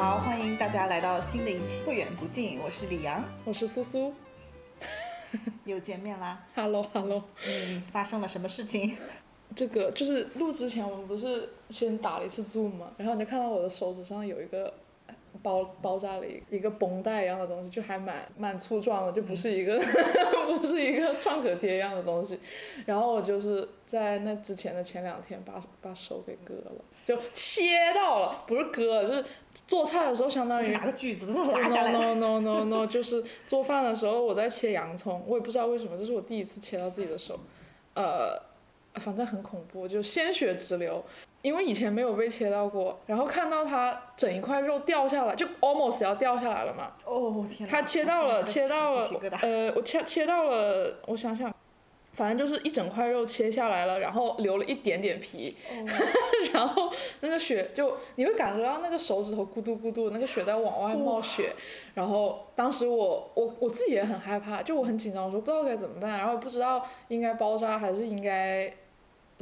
[0.00, 4.14] 好，欢迎大家来到新的一期不远不近，我是李阳，我是苏苏
[5.66, 6.42] 又见面啦。
[6.54, 7.22] ，Hello Hello。
[7.46, 8.96] 嗯，发生了什么事情？
[9.54, 14.72] 这个就是录之前我们不是先打了一次 Zoom 嘛，然后你就看到我的手指上有一个
[15.42, 19.80] 包包扎了一一个绷带一样的东西，就还蛮蛮粗壮的，就不是一个
[20.58, 22.38] 不是一个创可贴一样的东西。
[22.86, 26.72] 然后我就是在那之前的前两天把把手给割了，
[27.06, 29.24] 就切到了，不是割，就是
[29.66, 31.92] 做菜的时候相当于拿个锯子拉下来。
[31.92, 37.38] no no no no no，就是做饭的时候我在切洋葱，我也不知道为什么，这是我第一次切到自己的手，
[37.94, 38.36] 呃，
[38.94, 41.04] 反正很恐怖，就鲜血直流，
[41.42, 47.72] 因为以前没有被切到过，然后看到它整一块肉掉下来，就 almost 要掉下来了嘛，哦天哪！
[47.72, 49.08] 它切到了，切到了
[49.42, 51.50] 呃，我切切到了，我想想，
[52.12, 55.86] 反正就是一整块肉切下来了，然后留了一点点皮， 哦
[56.52, 61.54] 然后那个血就你会感觉到那个手指头咕嘟咕嘟，那个血在往外冒血，
[61.94, 68.70] 然后当时我我我自己也很害怕，就我很紧张，我说不知道该怎么办，然后不知道应该包扎还是应该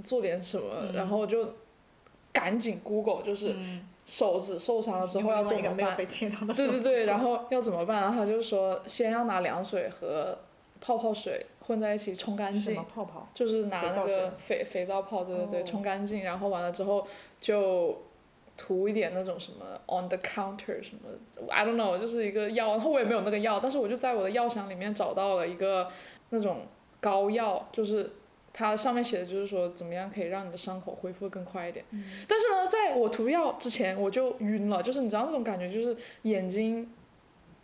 [0.05, 1.55] 做点什么，然后我就
[2.39, 3.55] 赶紧 Google 就是
[4.07, 5.97] 手指受伤了之后要怎么办。
[6.55, 8.01] 对对对，然后要怎么办？
[8.01, 10.39] 然后他就说，先要拿凉水和
[10.81, 13.29] 泡泡水混在一起冲干净，泡泡？
[13.35, 17.07] 就是拿那个肥肥皂泡，对对对，哦冲干净，然后完了之后
[17.41, 18.03] 就
[18.57, 21.11] 涂一点那种什么 on the counter 什么
[21.51, 25.89] ，I don't know，就是一个药，然后我也没有那个药，但是我就在我的药箱里面找到了一个
[26.31, 26.67] 那种
[27.01, 28.11] 膏药，就是。
[28.53, 31.85] 它上面写的就是说怎么样可以让你的伤口恢复的更快一点，
[32.27, 36.91] 但是呢，在我涂药之前我就晕了，就是你知道那种感觉，就是眼睛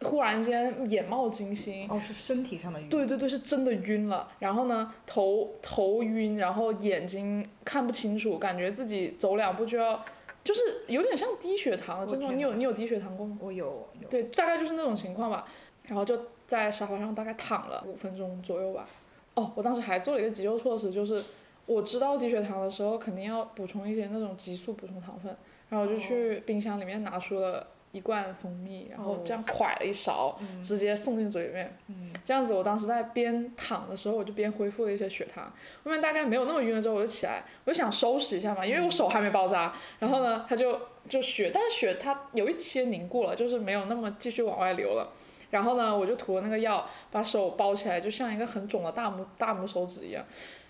[0.03, 2.89] 忽然间眼冒金星，哦，是身体上的晕。
[2.89, 4.29] 对对对，是真的晕了。
[4.39, 10.05] 然后呢，头头晕，然后眼睛看不清楚，感觉自己走两步就要，
[10.45, 12.37] 就是有点像低血糖的症状。
[12.37, 13.37] 你有你有低血糖过吗？
[13.41, 14.09] 我有有。
[14.09, 15.45] 对，大概就是那种情况吧。
[15.87, 18.87] 然后就在沙发上大概躺了五分钟左右吧。
[19.35, 21.23] 哦，我当时还做了一个急救措施，就是
[21.67, 25.37] 我知道低血糖的时候肯定要补充一些那种激素补充糖分，
[25.69, 31.77] 然后我就去冰箱里面拿出了一罐蜂蜜，然后这样㧟了一勺，直接送进嘴里面。
[32.25, 35.45] 这样子，我当时在边躺的时候，我就边恢复了一些血糖。
[35.85, 39.73] 后面大概没有那么晕了之后，我就起来，我就想收拾一下嘛，因为我手还没包扎。
[39.99, 45.13] 然后呢，它就就血，但是血它有一些凝固了，就是没有那么继续往外流了。
[45.55, 50.25] 然后呢，我就涂了那个药，把手包起来，就像一个很肿的大拇大拇手指一样。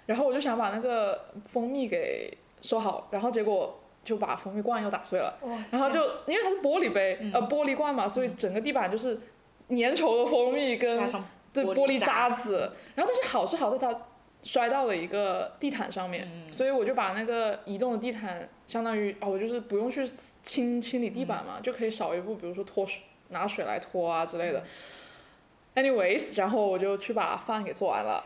[0.04, 1.18] 然后我就想把那个
[1.48, 5.38] 蜂蜜给收好，然后结果就把蜂蜜罐又打碎了。
[5.70, 9.18] 然后就因为它是玻璃杯，呃，玻璃罐嘛，所以整个地板就是
[9.70, 10.98] 粘稠的蜂蜜跟
[11.50, 12.70] 对玻璃渣子。
[12.94, 13.98] 然后但是好是好在它
[14.42, 20.06] 摔到了一个地毯上面，所以我就把那个移动的地毯相当于哦，我就是不用去
[20.42, 24.62] 清清理地板嘛，就可以少一步，比如说拖水拿水来拖啊之类的。
[25.74, 28.24] Anyways，然后我就去把饭给做完了，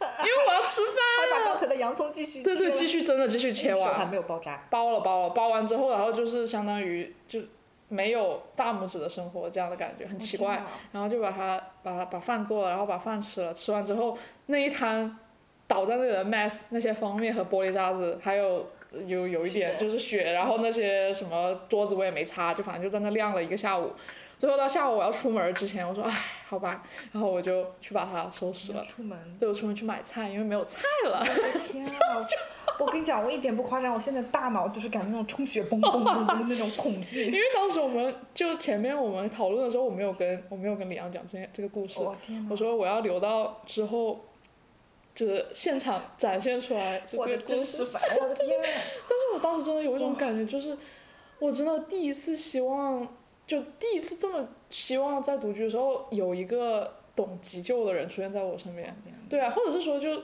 [0.00, 0.94] 因为我要吃饭。
[1.30, 4.66] 还把刚才的洋葱继续对对，继续真的继续切手还完，没有包扎。
[4.70, 7.40] 包了包了，包完之后，然后就是相当于就
[7.88, 10.64] 没有大拇指的生活这样的感觉，很奇怪。
[10.92, 15.18] 然后就把它把它把饭做了，然后把饭吃了，吃完之后那一摊
[15.66, 18.70] 倒在那里的 mess，那些蜂蜜和玻璃渣子，还有
[19.06, 23.92] 有有一点就是血，然后那些什么桌子我也没擦，就反正就在那晾了一个下午。
[24.38, 26.12] 最后到下午我要出门之前，我说唉，
[26.46, 28.82] 好吧，然后我就去把它收拾了。
[28.84, 29.18] 出门。
[29.38, 31.20] 对，我出门去买菜，因为没有菜了。
[31.20, 32.22] 我的天啊！
[32.78, 37.32] 我跟你讲，我一点不夸张，我现在大脑就是感觉那种充血嘣嘣嘣嘣那种恐惧 因。
[37.32, 42.46] 为当时我们就前面我们讨论的时候，我没有跟我没有跟李阳讲这这个故事，我天！
[42.50, 44.20] 我说我要留到之后，
[45.16, 47.38] 就是现场展现出来就这个。
[47.38, 48.64] 真实反，我的天啊！
[49.08, 50.78] 但是我当时真的有一种感觉，就是
[51.40, 53.08] 我真的第一次希望，
[53.46, 58.94] 就第一次这么希望在独居的时候有一个懂急救的人出现在我身边。
[59.28, 60.14] 对啊，或者是说就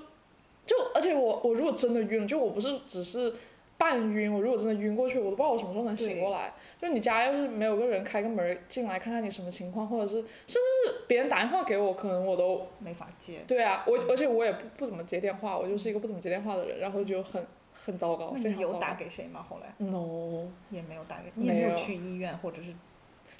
[0.64, 3.34] 就而且我我如果真的晕了，就我不是只是
[3.78, 6.52] 半晕，我如果真的晕过去，我都不知道我什么时候能醒过来。
[6.80, 13.38] 就你家要是没有个人开个门进来看看你什么情况，或者是甚至是别人打电话给我，可能我都没法接。
[13.48, 18.72] 对啊，我而且我也不不怎么接电话，我就是一个不怎么接电话的人，然后就很很糟糕，那你有。
[18.78, 19.44] 打给谁吗？
[19.48, 22.74] 后来 no，也没有打给，你也没有去医院或者是。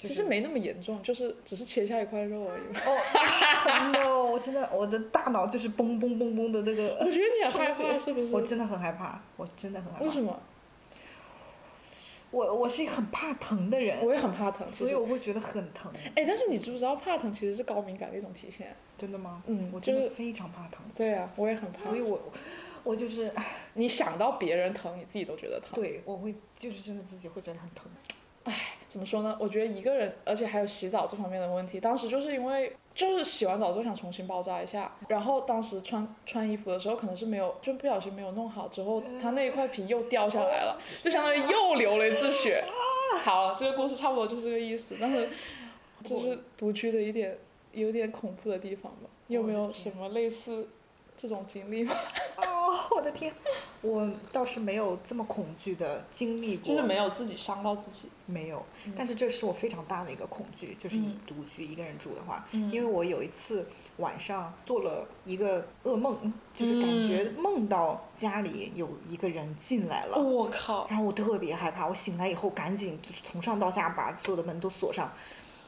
[0.03, 2.63] 就是其实没那么严重，就是只是切下一块肉而已。
[2.75, 4.31] 哦，no！
[4.31, 6.97] 我真的，我的大脑就是嘣嘣嘣嘣的那个。
[6.99, 8.33] 我觉得你很害怕，是不是？
[8.33, 10.05] 我真的很害怕，我真的很害怕。
[10.05, 10.37] 为什么？
[12.31, 15.91] 我我是一个很怕疼的人，我也很怕疼，所以我会觉得很疼。
[16.15, 18.75] 哎，但是你知不知道怕疼其实是高敏感的一种体现？
[18.97, 19.43] 真的吗？
[19.45, 21.95] 嗯，我就是真的非常怕疼，对啊，我也很怕所。
[21.95, 22.19] 以我
[22.83, 23.31] 我就是
[23.75, 25.75] 你想到别人疼，你自己都觉得疼。
[25.75, 27.85] 对我会就是真的自己会觉得很疼。
[28.93, 29.35] 怎么说呢？
[29.39, 31.79] 我觉得一个人，而且还有洗澡这方面的问题。
[31.79, 42.63] 当时就是因为就是洗完澡之后想重新包扎一下，然后当时穿穿衣服的时候可能是没有，就不小心没有弄好，之后它那一块皮又掉下来了，就相当于又流了一次血。
[43.23, 45.27] 好，这个故事差不多就是这个意思，但是
[46.03, 47.35] 这是独居的一点
[47.71, 49.09] 有点恐怖的地方吧？
[49.25, 50.69] 你有没有什么类似
[51.17, 51.95] 这种经历吗？
[52.37, 53.33] 哦，我的天，
[53.83, 58.09] 我倒是没有这么恐惧的经历过，就是没有自己伤到自己。
[58.25, 58.63] 没有，
[58.95, 60.95] 但是这是我非常大的一个恐惧，就是
[61.27, 70.87] 独居一个人住的话，嗯因为我有一次晚上做了一个噩梦，就是感觉梦到家里有一个人进来了，我靠！
[70.87, 75.11] 然后我特别害怕，我醒来以后赶紧就是从上到下把所有的门都锁上，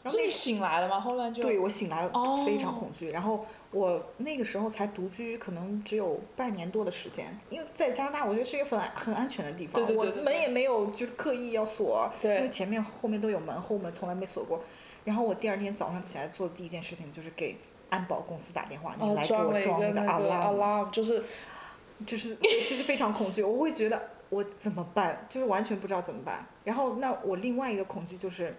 [0.06, 1.00] 然后那醒来了吗？
[1.00, 2.44] 后来就对我醒来了哦。
[2.46, 14.62] 非常恐惧，然后我那个时候才独居，可能只有半年多的时间，因为在加拿大我觉得是一个很安很安全的地方，对对对对我门也没有就是刻意要锁，因为前面后面都有门，后门从来没锁过。
[15.04, 17.58] 然后我第二天早上起来做的第一件事情就是给
[17.90, 21.24] 安保公司打电话，你哦来给我装那个 alarm，alarm，就是
[22.06, 26.46] 就是就是非常恐惧，我会觉得我怎么办，就是完全不知道怎么办。
[26.63, 28.56] 然后那我另外一个恐惧就是，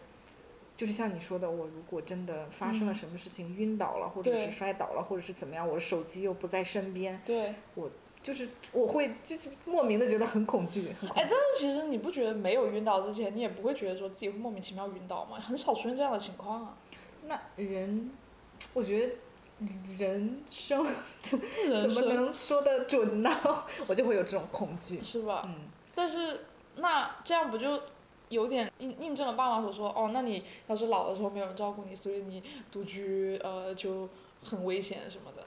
[0.77, 7.55] 就是像你说的，我如果真的发生了嗯什么事情，晕倒了，或者是摔倒了，或者是怎么样，我的手机又不在身边，对。
[8.23, 11.31] 就是我会就是莫名的觉得很恐惧，很恐哎，惧。
[11.31, 15.39] 但是其实你不觉得没有晕倒之前，你也不会觉得说自己会莫名其妙晕倒吗？
[15.41, 16.77] 很少出现这样的情况啊。
[17.23, 18.11] 那人，
[18.75, 19.15] 我觉得
[19.97, 20.85] 人生
[21.23, 23.31] 怎么能说得准呢？
[23.87, 25.01] 我就会有这种恐惧。
[25.01, 25.43] 是吧？
[25.47, 25.55] 嗯，
[25.95, 26.47] 但是
[26.77, 27.81] 那这样不就
[28.29, 34.09] 有点印印证了爸妈所说哦，那你要是老的时候没有人照顾你，所以你独居呃就
[34.43, 35.45] 很危险什么的。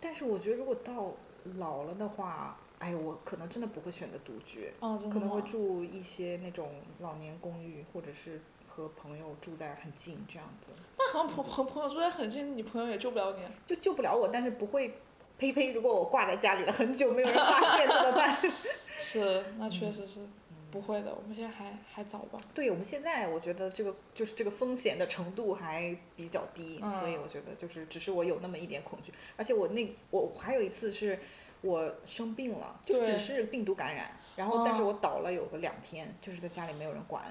[0.00, 1.12] 但是我觉得如果到
[1.56, 4.72] 老了的话，哎，我可能真的不会选择独居。
[4.80, 6.70] 哦，可能会住一些那种
[7.00, 10.68] 老年公寓，或者是和朋友住在很近这样子，
[10.98, 13.50] 那和朋和朋友住在很近，你朋友也救不了你啊。
[13.66, 14.94] 就救不了我，但是不会，
[15.36, 18.38] 呸呸，如果我挂在家里了很久没有人发现怎么办？
[18.88, 20.20] 是，那确实是
[20.70, 21.14] 不会的。
[21.14, 22.38] 我们现在还还早吧。
[22.54, 31.18] 对我们现在，我觉得这个就是这个风险的程度还比较低，嗯所以我觉得就是只是我有那么一点恐惧，而且我那我还有一次是
[31.60, 37.24] 我生病了，就对只是病毒感染，然后但是哦我倒了有个两天，就是在家里没有人管，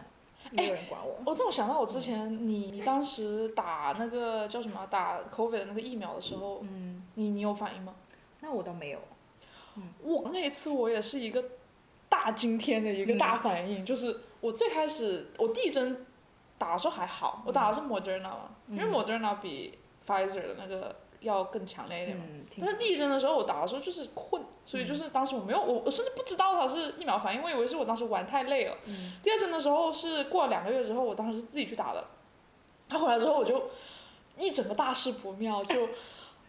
[0.51, 1.17] 没有人管我。
[1.25, 7.95] 我这么想到我之前你你当时打那个叫什么打 COVID 的那个疫苗的时候，嗯，你你有反应吗？
[8.41, 8.99] 那我倒没有。
[9.75, 11.43] 嗯我那一次我也是一个
[12.09, 16.05] 大惊天的一个大反应，就是我最开始我第一针
[16.57, 22.23] 打的时候还好，我打的是 Moderna 嘛，因为 Moderna 比 Pfizer 的那个要更强烈一点嘛。
[22.27, 28.75] 嗯，但是第一针的时候我打的时候就是困，所以就是当时我没有我我甚至不知道它是疫苗反应，我以为是我当时玩太累了。
[28.85, 29.13] 嗯。
[29.21, 32.03] 第二针的时候是过了两个月之后，我当时是自己去打的，
[32.89, 33.69] 他回来之后我就
[34.37, 35.87] 一整个大事不妙，就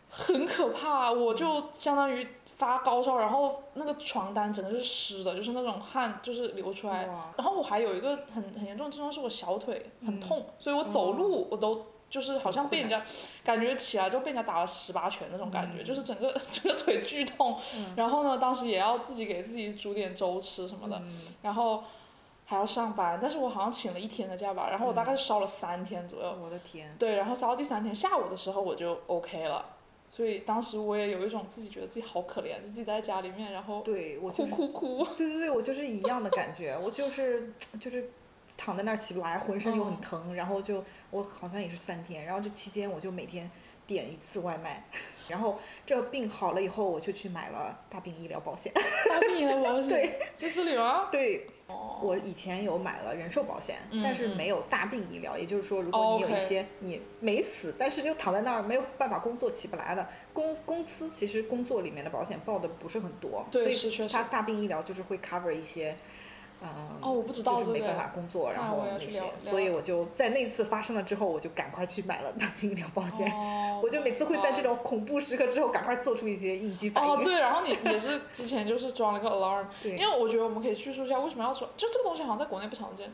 [0.09, 2.27] 很可怕，我就相当于
[2.61, 7.09] 发高烧，然后那个床单整个是湿的，就是那种汗就是流出来，
[7.39, 10.21] 然后我还有一个很很严重的症状是我小腿很嗯。
[10.21, 13.03] 痛，所以我走路我都就是好像被人家
[13.43, 15.85] 感觉起来就被人家打了十八拳那种感觉，嗯。
[15.87, 17.59] 就是整个 整个腿剧痛。
[17.75, 17.95] 嗯。
[17.97, 21.23] 然后呢，当时也要自己给自己煮点粥吃什么的，嗯。
[21.41, 21.83] 然后
[22.45, 26.37] 还要上班，但是我好像请了一天的假吧，然后我大概烧了三天左右。
[26.45, 29.65] 我的天，对，然后烧到第三天下午的时候我就 OK 了。
[30.11, 35.05] 所以当时我也有一种自己觉得自己好可怜，就自己在家里面，然后哭对我就是，哭哭。
[35.17, 38.11] 对对对，我就是一样的感觉，我就是就是
[38.57, 43.49] 躺在那儿起不来，浑身又很嗯疼，然后就我好像也是三天，然后这期间我就每天
[43.91, 44.85] 点一次外卖，
[45.27, 48.73] 然后这个病好了以后，我就去买了大病医疗保险。
[48.73, 51.09] 大病医疗保险 对，在这里吗？
[51.13, 64.23] 对，哦，我以前有买了人寿保险，嗯但是嗯没有大病医疗，也就是说，如果哦你有一些你没死，但是就躺在那儿没有办法工作起不来的，公公司其实工作里面的保险报的不是很多，对，所以它。
[64.31, 65.97] 大病医疗就是会 cover 一些，
[66.63, 66.69] 嗯，
[67.01, 73.27] 哦我不知道就是没办法工作，然后那些所以我就在那次发生了之后，我就赶快去买了大病医疗保险。
[73.33, 77.11] 哦，我就每次会在这种恐怖时刻之后，赶快做出一些应激反应。
[77.11, 83.11] 哦，对，然后你 也是之前就是装了个 alarm， 对因为我觉得我们可以叙述一下为什么要装，就这个东西好像在国内不常见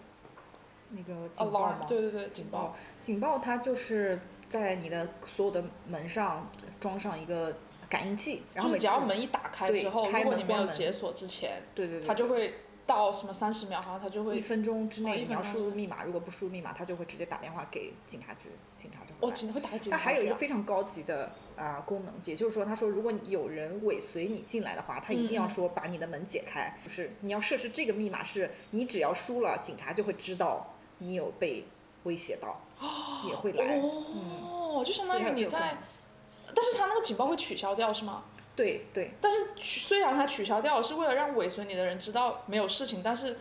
[0.91, 6.49] 那个警报吗对对对，警警报，，警报它就是在你的所有的门上
[6.81, 7.57] 装上一个
[7.89, 12.55] 感应器，然后就是只要门一打开对之后，开如果你没有解锁之前，对对对，它就会
[12.87, 19.35] 到什么三十秒，好像他就会一，分钟之哦内你要输入密码，如果不输入密码，他就会直接打电话给警察局，警察就会哦，来。
[19.35, 31.65] 警会打给警它察局啊还有一个非常高级的啊、功能，也就是说，他说如果有人尾随你进来的话，他一定要说把你的门解开，就是你要设置这个密码是，你只要输了，警察就会知道你有被
[32.05, 32.61] 威胁到，
[33.29, 33.81] 也会来。
[33.81, 35.77] 哦，就相当于你在
[36.55, 38.23] 但是他那个警报会取消掉是吗？
[38.57, 39.13] 对对。
[39.21, 43.37] 但是虽然他取消掉是为了让尾随你的人知道没有事情，但是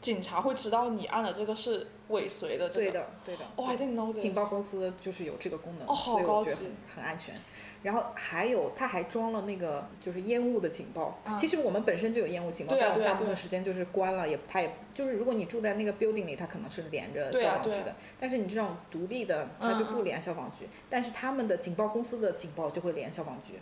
[0.00, 2.90] 警察会知道你按的这个是尾随的这个。
[2.90, 3.44] 对的对的。
[3.56, 4.22] 哦、i didn't know this。
[4.22, 7.34] 警报公司就是有这个功能，哦好所以我觉得高级很很安全。
[7.82, 11.20] 然后还有，它还装了那个就是烟雾的警报。
[11.26, 17.94] 嗯其实我们本身就有烟雾警报，但大部分时间就是关了，也它也就是如果你住在那个 building 里，它可能是连着消防局的。
[18.18, 20.66] 但是你这种独立的，它就不连消防局。
[20.88, 23.52] 但是他们的警报公司的警报就会连消防局。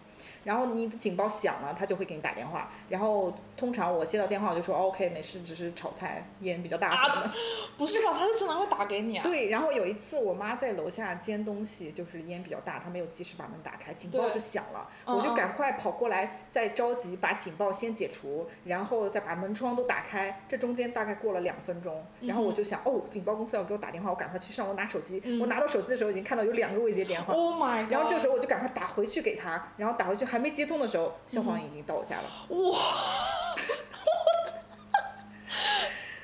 [0.44, 2.70] 然后你的警报响了，他就会给你打电话。
[2.88, 7.30] 然后通常我接到电话我就说、哦 OK 没事，只是炒菜烟比较大什么的。
[7.76, 8.12] 不是吧？
[8.12, 9.22] 他是真的会打给你啊？
[9.22, 20.42] 对，然后有一次我妈在楼下煎东西，就是烟比较大，她没有及时把门打开，警报就响了，我就赶快跑过来，再着急把警报先解除，然后再把门窗都打开。
[20.48, 25.20] 这中间大概过了两分钟，然后我就想，哦，警报公司要给我打电话，我赶快去上楼拿手机。
[25.24, 27.34] 嗯我拿到手机的时候已经看到有两个未接电话。
[27.34, 27.92] Oh my god！
[27.92, 32.30] 然后这时候我就赶快打回去给他，然后打回去还没接通的时候，消防员已经到我家了。
[32.48, 32.78] 哇，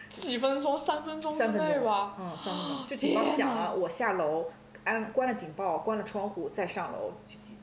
[0.09, 2.15] 几分钟，三分钟之内吧。
[2.19, 4.47] 嗯，三分钟，就警报响了，我下楼，
[4.85, 7.13] 按关了警报，关了窗户，再上楼，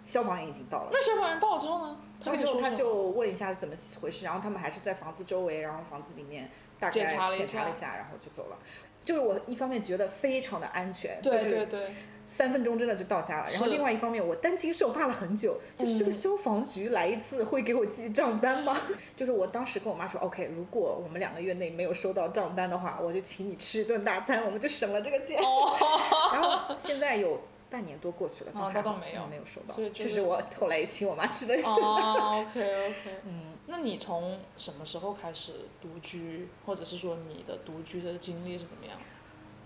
[0.01, 0.89] 消防员已经到了。
[0.91, 1.97] 那消防员到了之后呢？
[2.23, 2.69] 他跟到时候他？
[2.71, 6.49] 就问一下是怎么回事，然后他们还是在房子周围，然后房子里面
[6.79, 8.57] 大概检查了一下，然后就走了。
[9.05, 11.95] 就是我一方面觉得非常的安全，就是对对对，
[12.27, 13.47] 三分钟真的就到家了。
[13.51, 18.75] 然后另外一方面，我担惊受怕了很久，就是这个嗯消防局来一次会给我寄账单吗？
[19.15, 25.39] 就是我当时跟我妈说，OK，如果我们两个月内没有收到账单的话，我就请你吃一顿大餐，我们就省了这个钱。
[25.39, 25.77] 哦，
[26.33, 29.89] 然后现在有半年多过去了，哦还好那倒没有嗯没有收到所以。
[29.91, 31.55] 就是我后来也请我妈吃的。
[31.63, 33.11] 哦，OK OK。
[33.25, 38.97] 嗯，那你从什么时候开始独居，或者是说你的独居的经历是怎么样？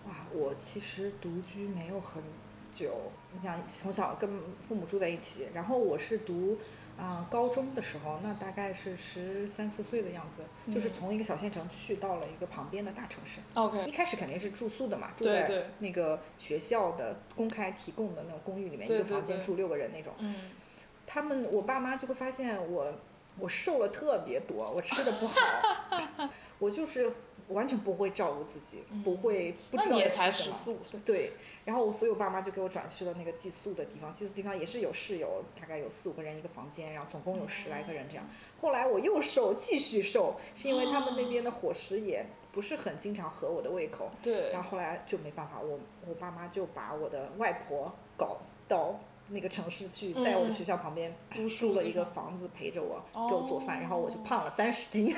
[0.07, 2.23] 哇，我其实独居没有很
[2.73, 4.29] 久，你想从小跟
[4.61, 6.57] 父母住在一起，然后我是读
[6.97, 13.39] 啊、高中的时候，那大概是十三四岁的样子，就是嗯从一个小县城去到了一个旁边的大城市。
[13.53, 20.13] OK，一开始肯定是住宿的嘛，住在那个学校的公开提供的那种公寓里面，对对一个房间住六个人那种。
[20.17, 20.51] 嗯，
[21.05, 22.93] 他们我爸妈就会发现我
[23.39, 25.39] 我瘦了特别多，我吃的不好，
[26.59, 27.11] 我就是
[27.49, 30.55] 完全不会照顾自己，不会不知道吃什么。
[30.55, 31.33] 四五岁，对，
[31.65, 38.25] 然后我所以我爸妈就给我转去了那个寄宿的地方，寄宿地方也是有室友，大概有四五个人一个房间，然后总共有十来个人这样。
[38.61, 44.11] 后来我又瘦，继续瘦，是因为他们那边的伙食也不是很经常合我的胃口。
[44.21, 48.99] 对然，后后来就没办法，我我爸妈就把我的外婆搞到
[49.29, 50.51] 那个城市去，在我的嗯。
[50.51, 55.13] 学校旁边租住了一个房子陪着我，给我做饭，然后我就哦胖了三十斤。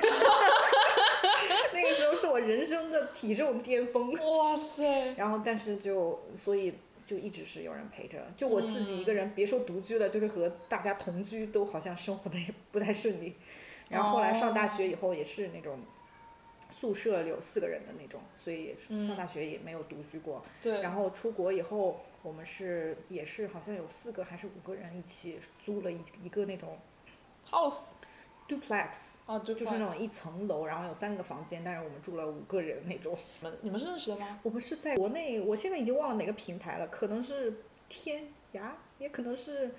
[1.74, 4.14] 那个时候是我人生的体重巅峰。
[4.14, 6.74] 哇塞，然后但是就所以
[7.06, 13.36] 就一直是有人陪着，就我自己一个人，别说独居了，就是和大家同居都好像生活的也不太顺利。
[13.90, 15.80] 然后后来上大学以后也是那种
[16.72, 20.42] 宿舍里有四个人的那种，所以上大学也没有独居过。
[20.62, 26.78] 对，然后出国以后，我们是也是好像有四个还是五个人一起租了一一个那种
[27.50, 27.92] house
[28.48, 28.88] duplex，
[29.26, 33.18] 啊，对，就是那种一层楼，然后有三个房间，但是我们住了五个人那种。
[33.40, 34.40] 你们你们是认识的吗？
[34.44, 37.54] 我们是在国内，我现在已经忘了哪个平台了，可能是
[37.88, 39.72] 天涯，也可能是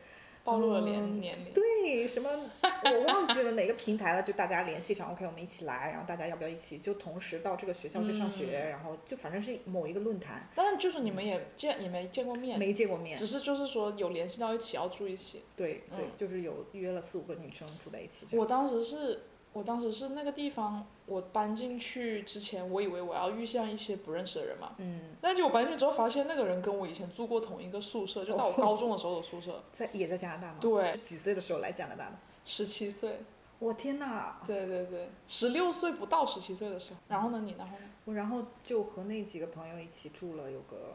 [0.45, 1.53] 暴露了年嗯年龄。
[1.53, 2.31] 对什么，
[2.63, 15.43] 我忘记了哪个平台了，就大家联系上，OK，我们一起来，然后大家要不要一起就同时到这个学校去上学，然后就反正是某一个论坛，但是就是你们也见也没见过面，没见过面，只是就是说有联系到一起要住一起。
[15.57, 18.27] 对对，嗯就是有约了四五个女生住在一起。
[18.37, 19.23] 我当时是，
[19.53, 29.63] 我当时是那个地方，我搬进去之前，我以为我要遇上一些不认识的人嘛，嗯，但结果搬进去之后发现那个人跟我以前住过同一个宿舍，就在我高中的时候的宿舍。
[29.73, 30.59] 在也在加拿大吗？
[30.61, 32.13] 对，几岁的时候来加拿大的？
[32.45, 33.21] 十七岁，
[33.59, 34.37] 我天呐！
[34.47, 37.01] 对对对，十六岁不到十七岁的时候。
[37.09, 37.85] 然后呢，你然后呢？
[38.07, 40.95] 我然后就和那几个朋友一起住了有个，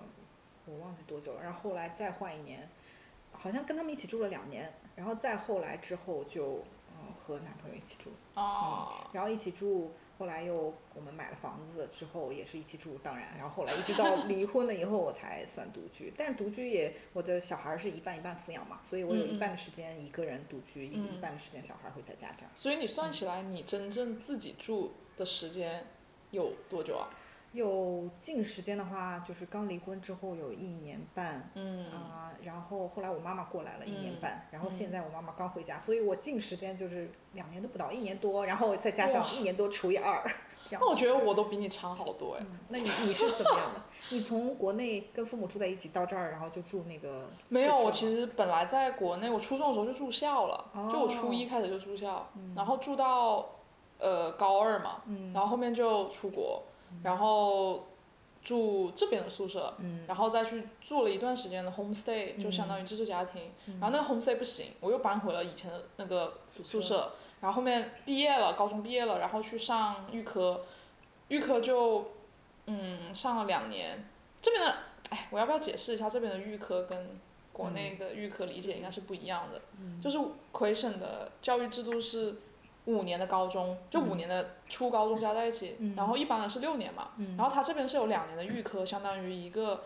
[0.66, 1.44] 我忘记多久了。
[1.44, 2.68] 然后后来再换一年，
[3.32, 4.74] 好像跟他们一起住了两年。
[4.96, 6.64] 然后再后来之后就嗯
[7.18, 9.92] 和男朋友一起住，嗯，然后一起住。
[10.20, 16.12] 后来又我们买了房子之后也是一起住，当然，然后后来一直到 离婚了以后我才算独居。
[16.18, 22.52] 但独居也我的小孩是一半一半抚养嘛，所以我有一半的时间一个人独居，一嗯一半的时间小孩会在家这样。
[22.56, 25.86] 所以你算起来，你真正自己住的时间
[26.32, 27.10] 有多久啊？
[27.54, 40.22] 有近时间的话，就是刚离婚之后有一年半，嗯啊、然后后来我妈妈过来了一年嗯半，然后现在我妈妈刚回家，所以我近时间就是两年都不到，一年多，然后再加上一年多除以二，
[40.66, 42.46] 这样那我觉得我都比你长好多哎。
[42.48, 43.82] 嗯，那你你是怎么样的？
[44.10, 53.50] 你从国内跟父母住在一起到这儿，然后就住那个没有，我其实本来在国内，我初中的时候就住校了，就我初一哦开始就住校，然后住到
[53.98, 56.64] 呃高二嘛，嗯然后后面就出国，
[57.04, 57.88] 然后
[58.44, 63.52] 住这边的宿舍，嗯然后再去住了一段时间的 homestay，就相当于寄宿家庭。
[63.80, 67.14] 然后那个 homestay 不行，我又搬回了以前的那个宿舍。
[67.40, 70.66] 然后后面毕业了，高中毕业了，然后去上预科，
[71.28, 72.12] 预科就
[72.66, 74.06] 嗯上了两年。
[74.42, 74.76] 这边的
[75.10, 77.20] 哎，我要不要解释一下这边的预科跟
[77.52, 79.62] 国内的预科理解应该是不一样的？
[80.02, 80.18] 就是
[80.52, 82.38] 魁省的教育制度是
[82.88, 87.10] 五年的高中，就五年的初高中加在一起，然后一般的是六年嘛。
[87.38, 89.84] 然后他这边是有两年的预科，相当于一个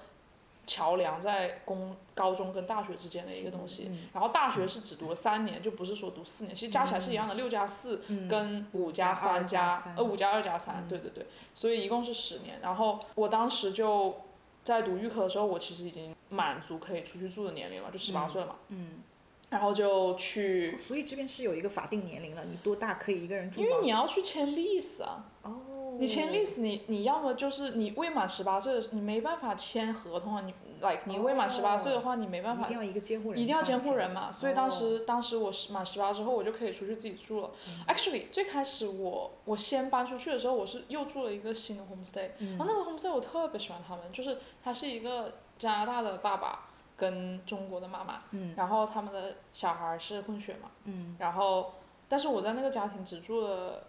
[0.67, 3.91] 桥梁在公高中跟大学之间的一个东西。
[4.13, 12.59] 然后大学是只读了三年，就不是说读四年，其实加起来是一样的，六加四跟五加三加呃五加二加三，对对对，所以一共是十年。
[12.61, 14.15] 然后我当时就
[14.63, 18.55] 在读预科的时候，我其实已经满足可以出去住的年龄了，就十八岁了嘛。
[18.67, 18.99] 嗯，
[19.51, 34.69] 然后就去，所以这边是有一个法定年龄了，你多大可以一个人住因为你要去签 lease 啊，哦，你签 lease，你你要么就是你未满十八岁的，你没办法签合同啊，你 like 你未满十八岁的话，你没办法一定要一个监护人，一定要监护人嘛，所以当哦。
[34.69, 37.51] 时、当时我是满十八之后，我就可以出去自己住了。
[37.89, 46.69] Actually，最开始我我先搬出去的时候，我是又住了一个新的 homestay，、然后那个 homestay 我特别喜欢他们，就是他是一个加拿大的爸爸
[47.01, 48.53] 跟中国的妈妈，嗯。
[48.55, 51.15] 然后他们的小孩是混血嘛，嗯。
[51.17, 51.73] 然后
[52.07, 53.81] 但是我在那个家庭只住了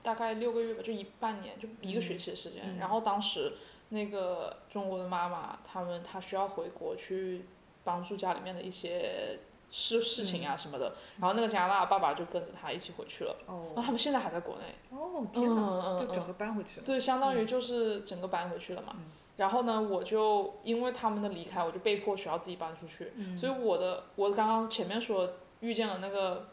[0.00, 2.62] 大概六个月吧，就一半年，就一个学期的时间。
[2.64, 2.78] 嗯。
[2.78, 3.54] 然后当时
[3.88, 7.44] 那个中国的妈妈，他们她需要回国去
[7.82, 13.34] 帮助家里面的一些事事情啊什么的，然后那个加拿大爸爸就跟着他一起回去了。
[13.48, 15.98] 然后哦他们现在还在国内，哦天嗯哪，嗯。
[15.98, 18.94] 就整个搬回去了，对，相当于就是整个搬回去了嘛。
[19.40, 23.12] 然后呢，我就因为他们的离开，我就被迫需要自己搬出去。
[23.36, 26.48] 所以我的我刚刚前面说遇见了那个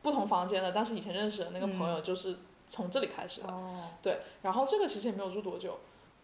[0.00, 3.48] 不同房间的，但是以前认识的那个朋友，就是从这里开始的。
[3.48, 5.78] 哦对，然后这个其实也没有住多久。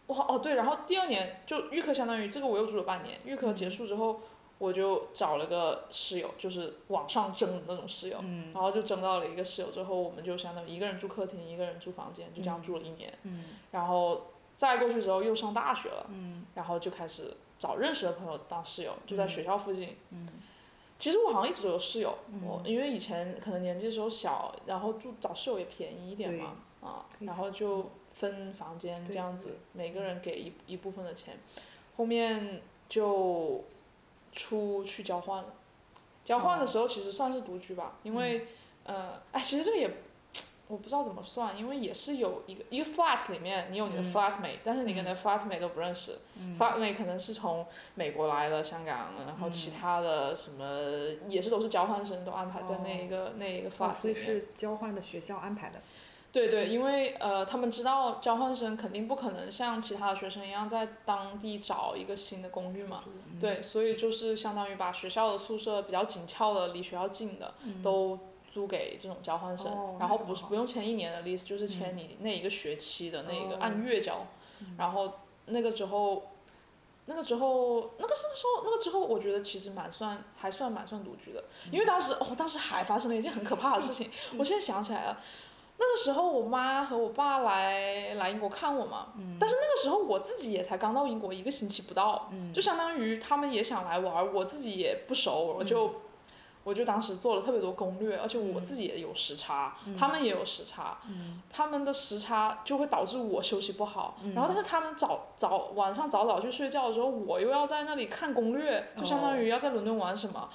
[0.06, 4.20] 哇哦对，然后第二年就预科相当于这个我又住了半年，预科结束之后。
[4.60, 13.10] 我就找了个室友，就是网上征的那种室友，嗯然后就征到了一个室友之后，我们就相当于一个人住客厅，一个人住房间，就这样住了一年。
[13.22, 14.26] 嗯然后
[14.60, 16.44] 再过去之后又上大学了，嗯。
[16.54, 19.96] 然后就开始找认识的朋友当室友，就在学校附近。
[20.10, 20.28] 嗯。
[20.98, 22.60] 其实我好像一直都有室友，我。
[22.62, 31.38] 因为以前可能年纪的时候小，然后住找室友也便宜一点嘛，啊，然后就分房间这样子，每个人给一一部分的钱，
[31.96, 33.64] 后面就
[34.32, 35.54] 出去交换了。
[36.22, 38.46] 交换的时候其实算是独居吧，因为、
[38.84, 39.90] 呃，哎，其实这个也
[40.70, 46.18] 我不知道怎么算，因为也是有一个一个 flat 里面你有你的 flatmate，、但是你跟你的 flatmate 都不认识、
[46.54, 54.14] f l a t m a t e 可能是从美国来的、香港，然后其他的什么、也是都是交换生，都安排在那一个、那一个 flat 哦，所以。
[54.20, 55.80] 是交换的学校安排的，
[56.30, 63.40] 对对，因为呃，他们知道交换生肯定不可能像其他的学生一样在当地找一个新的公寓嘛，嗯。
[63.40, 68.18] 对，所以就是相当于把学校的宿舍比较紧俏的、离学校近的、都
[68.50, 74.26] 租给这种交换生，然后不是不用签一年的 lease，就是签你那一个学期的那个、哦按月交，
[74.76, 75.12] 然后
[75.46, 76.24] 那个之后。
[77.06, 84.08] 那个之后，那个是那时候，那个之后，我觉得其实蛮算，还算蛮算独居的，因为当时哦，当时还发生了一件很可怕的事情，
[84.38, 85.20] 我现在想起来了，
[85.78, 89.08] 那个时候我妈和我爸来来英国看我嘛，
[89.40, 95.92] 但是那个时候我自己也才刚到英国一个星期不到，就相当于他们也想来玩，我自己也不熟，我就。
[96.62, 100.98] 我就当时做了特别多攻略，而且我自己也有时差，他们也有时差，
[101.48, 110.48] 他们的时差就会导致我休息不好，然后但是他们早早晚上早早去睡觉的时候，我又要在那里看攻略，就相当于要在伦敦玩什么。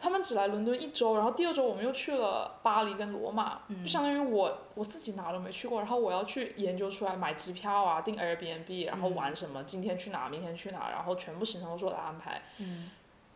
[0.00, 12.40] 他们只来伦敦一周，然后第二周我们又去了巴黎跟罗马，就相当于我我自己哪都没去过，然后我要去研究出来买机票啊，订 Airbnb，然后玩什么，今天去哪，明天去哪，然后全部行程都是我的安排。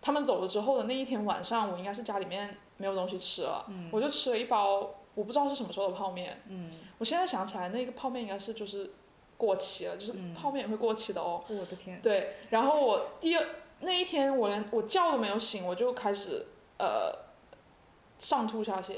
[0.03, 6.43] 他们走了之后的那一天晚上，我应该是家里面没有东西吃了，我就吃了一包我不知道是什么时候的泡面。
[6.99, 8.91] 我现在想起来，那个泡面应该是就是
[9.37, 11.43] 过期了，就是泡面也会过期的哦。
[11.49, 13.47] 我的天，对，然后我第二
[13.81, 16.47] 那一天我连我觉都没有醒，我就开始
[16.79, 17.13] 呃
[18.19, 18.97] 上吐下泻，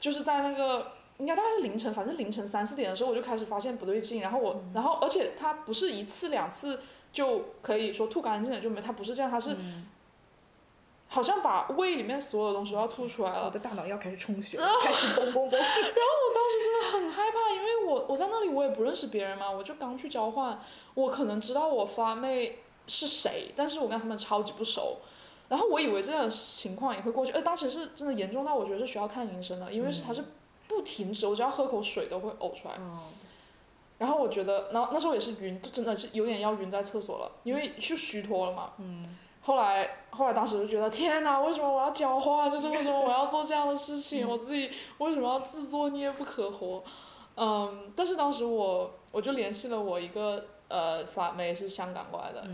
[0.00, 6.80] 就是在那个应该大概是凌晨，反正凌晨三四点的时候我就开始发现不对劲，然后我，然后而且它不是一次两次
[7.12, 9.56] 就可以说吐干净了就没，它不是这样，它是
[11.12, 13.44] 好像把胃里面所有的东西都要吐出来了。
[13.44, 15.52] 我的大脑要开始充血了，开始嘣嘣嘣。
[15.52, 20.58] 然后我当时真的很害怕，因为我我在那里我也不认识别人嘛，我就刚去交换，
[20.94, 25.00] 我可能知道我发妹是谁，但是我跟他们超级不熟。
[25.50, 30.24] 然后我以为这样情况也会过去，呃，当时是真的严重到我觉得是需要看医生的，因为是他是
[30.66, 32.74] 不停止，我只要喝口水都会呕出来。
[33.98, 38.70] 然后我觉得，然后那时候也是晕，就真的是有点要晕在厕所了，因为去虚脱了嘛。
[38.78, 39.18] 嗯。
[39.42, 42.48] 后来，后来当时就觉得天哪，为什么我要讲话？
[42.48, 44.28] 就是为什么我要做这样的事情？
[44.28, 46.82] 我自己为什么要自作孽不可活？
[47.36, 52.46] 嗯，但是当时我我就联系了我一个呃法妹是香港过来的，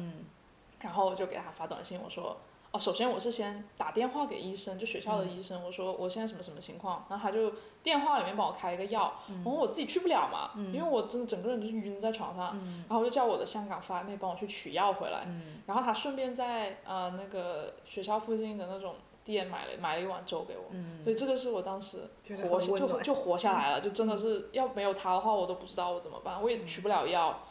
[0.81, 2.37] 然后我就给他发短信，我说。
[2.71, 15.27] 哦，首先我是先打电话给医生，就学校的医生，我说我现在什么什么情况，然后他就电话里面帮我开一个药，然后我自己去不了嘛，因为我真的整个人就是晕在床上，然后我就叫我的香港发妹帮我去取药回来，
[15.65, 20.71] 然后他顺便在呃那个学校附近的那种店买了买了一碗粥给我，
[21.05, 22.11] 所以这个是我当时
[22.51, 27.47] 活就就活下来了，就真的是要没有他的话我都不知道我怎么办，我也取不了药，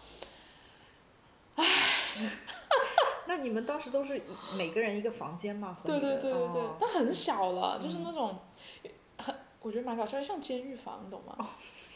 [1.56, 1.66] 唉。
[3.28, 4.22] 那你们当时都是
[4.56, 5.78] 每个人一个房间吗？
[5.86, 8.36] 对对对对对，但很小了，就是那种，
[9.18, 11.50] 很我觉得蛮搞笑，像监狱房，你懂吗？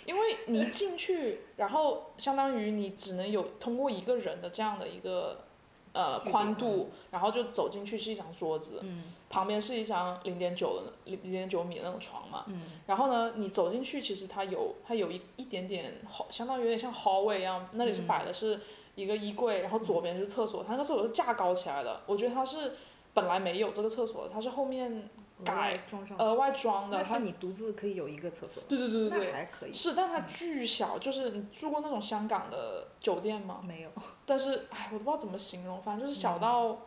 [0.05, 5.45] 因为你进去，然后相当于你只能有通过一个人的这样的一个
[5.93, 8.83] 呃宽度，然后就走进去是一张桌子，
[9.29, 12.45] 旁边是一张零点九的零零点九米的那种床嘛，
[12.87, 18.59] 然后呢，你走进去其实它有它有一一点点好，相当于有点像 hallway 一样，那里是摆的是。
[19.01, 22.01] 一个衣柜，然后左边就是厕所，它那个厕所是架高起来的。
[22.05, 22.73] 我觉得它是
[23.13, 25.09] 本来没有这个厕所，它是后面
[25.43, 25.83] 改
[26.19, 27.03] 额外装的。
[27.03, 28.61] 是你独自可以有一个厕所。
[28.67, 29.31] 对对对对对。
[29.31, 29.73] 还可以。
[29.73, 33.59] 是，但它巨小，就是你住过那种香港的酒店吗？
[33.65, 33.89] 没有。
[34.25, 36.77] 但是，哎，我都不知道怎么形容，反正就是小到，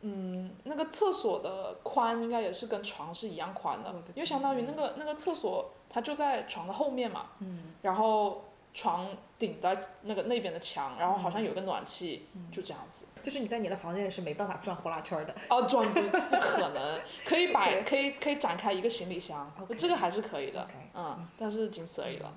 [0.00, 7.26] 嗯，那个厕所的宽应该也是跟床是一样宽的，因为相当于那个那个厕所它就在床的后面嘛。
[7.38, 7.74] 嗯。
[7.82, 8.44] 然后。
[8.72, 13.06] 床顶的那个那边的墙，然后好像有个暖气，就这样子。
[13.22, 15.34] 就是你在你的房间里是没办法转呼啦圈的。
[15.48, 22.32] 哦，转不不可能， 可以摆，可以可以展开一个行李箱，这个还是可以的，嗯，但是仅此而已了。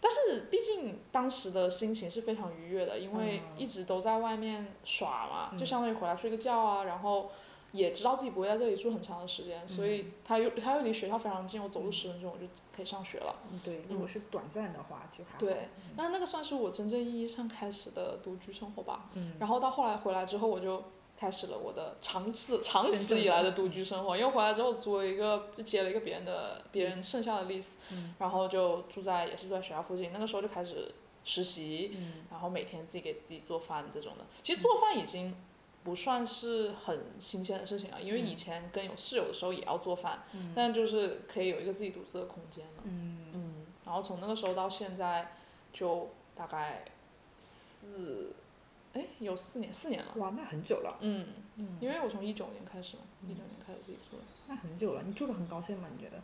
[0.00, 7.30] 但是毕竟当时的心情是非常愉悦的，因为一直都在外面耍嘛，就相当于回来睡个觉啊，然后。
[7.72, 13.36] 也知道自己不会在这里住很长的时间，所以他又他又离学校非常近，我走路十分钟我就可以上学了。
[13.52, 15.38] 嗯，对，如果是短暂的话就还。
[15.38, 19.10] 对，那那个算是我真正意义上开始的独居生活吧。
[19.12, 19.34] 嗯。
[19.38, 20.82] 然后到后来回来之后，我就
[21.14, 27.72] 开始了我的长次长此以来的独居生活，因为回来之后租了一个，就接了一个别人的别人剩下的 lease，
[28.18, 30.10] 然后就住在也是住在学校附近。
[30.10, 31.94] 那个时候就开始实习，
[32.30, 34.24] 然后每天自己给自己做饭这种的。
[34.42, 35.36] 其实做饭已经。
[35.88, 40.22] 不算是很新鲜的事情啊，因为以前跟有室友的时候也要做饭，
[40.54, 42.82] 但就是可以有一个自己独自的空间了。
[42.84, 45.32] 嗯嗯，然后从那个时候到现在，
[45.72, 46.84] 就大概
[47.38, 48.34] 四，
[48.92, 50.12] 哎，有四年，四年了。
[50.16, 50.98] 哇，那很久了。
[51.00, 54.22] 嗯嗯，因为我从一九年开始嘛，一九年开始自己住的。
[54.46, 55.88] 那很久了，你住的很高兴吗？
[55.90, 56.20] 你觉得？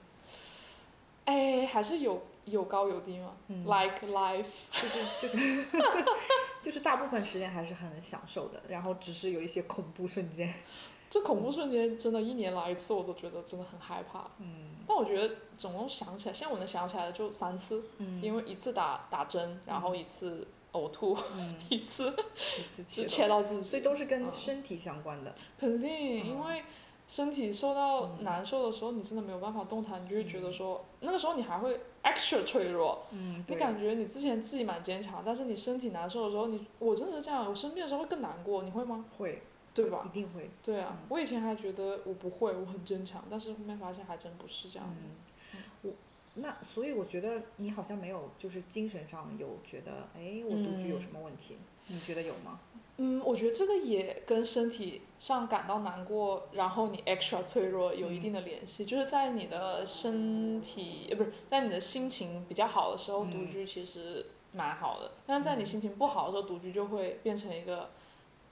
[1.24, 5.66] 哎，还是有有高有低嘛，like life，就是就是，
[6.64, 10.52] 就是大部分时间还是很享受的，然后只是有一些恐怖瞬间。
[11.10, 14.28] 这恐怖瞬间真的，一年来一次，我都觉得真的很害怕。
[14.38, 14.70] 嗯。
[14.88, 21.16] 但我觉得总共想起来，现在我能想起来的就三次，嗯因为一次打打针，然后一次呕吐，
[21.68, 22.12] 一次
[22.58, 25.34] 一次切到自己，所以都是跟身体相关的。
[25.58, 26.64] 肯定，因为。
[27.06, 33.06] 身体受到难受的时候，你真的没有办法动弹，你就会觉得说，那个时候你还会 extra 脆弱。
[33.10, 39.04] 嗯，你感觉你之前自己蛮坚强，但是你身体难受的时候，你我真的是这样，我生病的时候会更难过，你会吗？
[39.18, 39.42] 会，
[39.74, 40.02] 对吧？
[40.06, 40.50] 一定会。
[40.62, 45.58] 对啊，我以前还觉得我不会，我很坚强，但是后面发现还真不是这样的。
[45.82, 45.92] 我
[46.36, 51.58] 那所以我觉得你好像没有，就是精神上有觉得，哎，我独居有什么问题？
[51.88, 52.60] 你觉得有吗？
[52.96, 58.84] 嗯，我觉得这个也跟身体上感到难过，然后你 extra 脆弱有一定的联系。
[58.84, 65.10] 就是在你的身体，呃，不是在你的心情比较好的时候，独居其实蛮好的。
[65.26, 67.90] 但是在你心情不好的时候，独居就会变成一个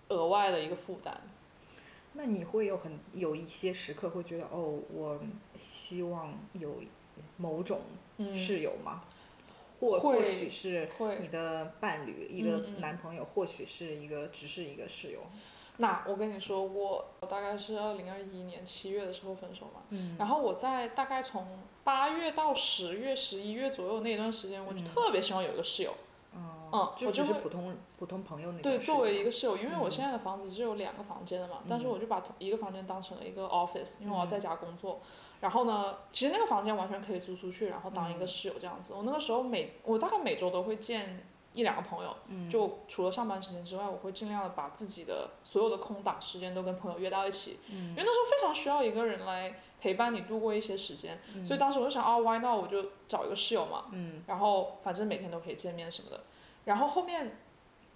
[0.09, 1.21] 额外的一个负担。
[2.15, 5.21] 那你会有很有一些时刻会觉得，哦，我
[5.55, 6.75] 希望有
[7.37, 7.81] 某种
[8.35, 9.01] 室友吗？
[9.83, 15.19] 或或许是你的伴侣，一个男朋友，或许是一个只是一个室友。
[15.79, 21.45] 那我跟你说，我我大概是二零二一年七月的时候分手嘛，嗯然后我在大概从
[21.83, 25.93] 八月到十月、十一月左右那一段时间，我就特别希望有一个室友。
[26.35, 35.01] 嗯哦，就就是普通普通朋友那种对，作为一个室友，因为我嗯现在的房子只有两个房间的嘛，但是嗯我就把同一个房间当成了一个 office，因为我要在嗯家工作。
[35.43, 38.95] 然后呢，其实那个房间完全可以租出去，然后当一个嗯室友这样子。
[38.95, 51.21] 我那个时候每我大概每周都会见一两个朋友，嗯就除了上班时间之外，我会尽量的把自己的所有的空档时间都跟朋友约到一起，嗯因为那时候非常需要一个人来陪伴你度过一些时间。
[51.35, 52.57] 嗯所以当时我就想，啊，why not？
[52.57, 56.21] 我就找一个室友嘛，嗯然后反正每天都可以见面什么的。
[56.67, 57.37] 然后后面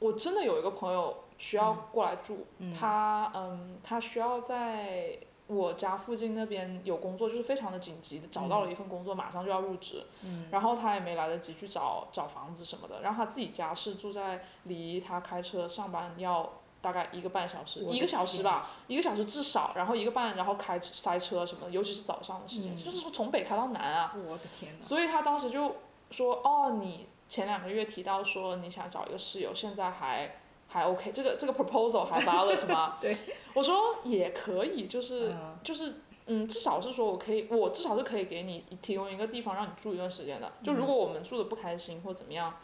[0.00, 10.04] 我真的有一个朋友需要过来住，嗯他嗯，他需要在我家附近那边有工作，就是非常的紧急的找到了一份工作，马上就要入职。
[10.22, 24.14] 嗯然后他也没来得及去找找房子什么的，然后他自己家是住在离他开车上班要大概一个半小时，一个小时吧，一个小时至少，然后一个半，然后开塞车什么的，尤其是早上的时间，嗯就是说从北开到南啊。
[24.14, 25.76] 我的天呐，所以他当时就
[26.10, 30.36] 说：“哦，你前两个月提到说你想找一个室友，现在还
[30.76, 33.16] 还 OK，这个这个 proposal 还 valid 吗？” 对，
[33.54, 35.94] 我说也可以，就是、嗯就是
[36.26, 40.52] 嗯，至少是说我可以，我至少是可以给你提供一个地方让你住一段时间的。
[40.62, 42.54] 就如果我们住的不开心或怎么样，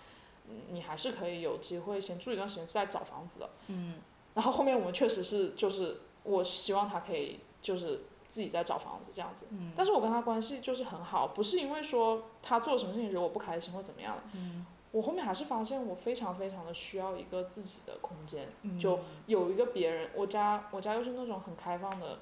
[0.49, 3.49] 嗯你还是可以有机会先住一段时间再找房子的。
[3.69, 3.95] 嗯
[4.35, 9.47] 然后后面我们确实是就是我希望他可以就是自己在找房子这样子。
[9.51, 14.23] 嗯但是我跟他关系就是很好，不是因为说他做什么事情惹我不开心或怎么样的。
[14.35, 18.79] 嗯我后面还是发现我非常非常的需要一个自己的空间，嗯。
[18.79, 22.19] 就有一个别人，我家我家又是那种很开放的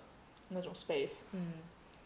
[0.48, 1.54] 那种 space，嗯。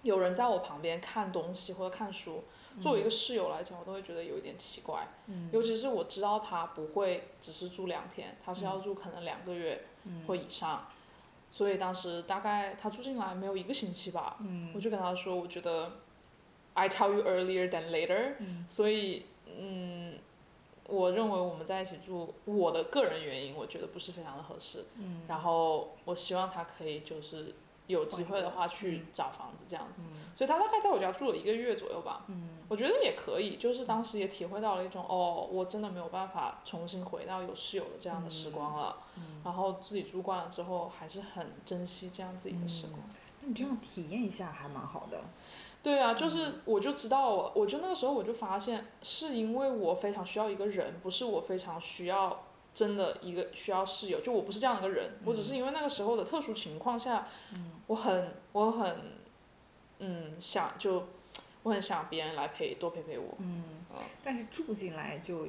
[0.02, 2.44] 有人在我旁边看东西或者看书，
[2.80, 5.06] 作为一个室友来讲，我都会觉得有一点奇怪。
[5.26, 5.48] 嗯。
[5.52, 10.24] 尤其是我知道他不会只是住两天，他是要住可能两个月嗯。
[10.26, 10.86] 或以上，
[11.50, 14.72] 所以当时大概他住进来没有一个星期吧，嗯。
[14.74, 15.92] 我就跟他说，我觉得
[16.72, 18.66] I tell you earlier than later，、嗯。
[18.68, 19.93] 所以嗯，
[20.88, 24.84] 我认为我们在一起住，我的个人原因，我觉得不是非常的合适。
[24.96, 27.54] 嗯然后我希望他可以就是
[27.86, 32.24] 有机会的话去嗯找房子这样子，嗯所以他大概在我家住了一个月左右吧。
[32.28, 38.96] 嗯我觉得也可以，就是当时也体会到了一种哦，我真的没有办法重新回到有室友的这样的时光了。
[39.16, 43.00] 嗯然后自己住惯了之后，还是很珍惜这样自己的时光。
[43.40, 45.20] 那你这样体验一下还蛮好的。
[45.84, 57.28] 对啊，就是我就知道我，我就那个时候我就发现，是因为我非常需要一个人，不是我非常需要真的一个需要室友，就我不是这样一个人，我只是因为那个时候的特殊情况下，
[57.86, 58.96] 我很我很
[59.98, 61.06] 嗯想就
[61.64, 65.48] 我很想别人来陪多陪陪我，嗯嗯，但是住进来就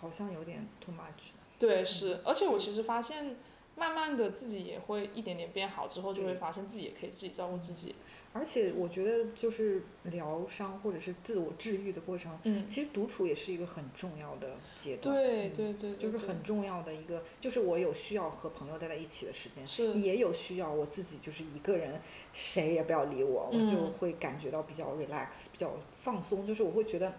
[0.00, 1.30] 好像有点 too much。
[1.56, 3.36] 对，是，而且我其实发现。
[3.76, 7.94] 慢慢的，自己也会一点点变好，之后就会发现自己也可以自己照顾自己。
[8.38, 15.14] 而且我觉得就是疗伤或者是自我治愈的过程，嗯，其实独处也是一个很重要的阶段。
[15.14, 22.00] 对嗯对对，对就是很重要的一个，就是我有需要和朋友待在一起的时间，是也有需要我自己就是一个人，
[22.32, 27.12] 谁也不要理我，我就嗯会感觉到比较 relax，比较放松，就是我会觉得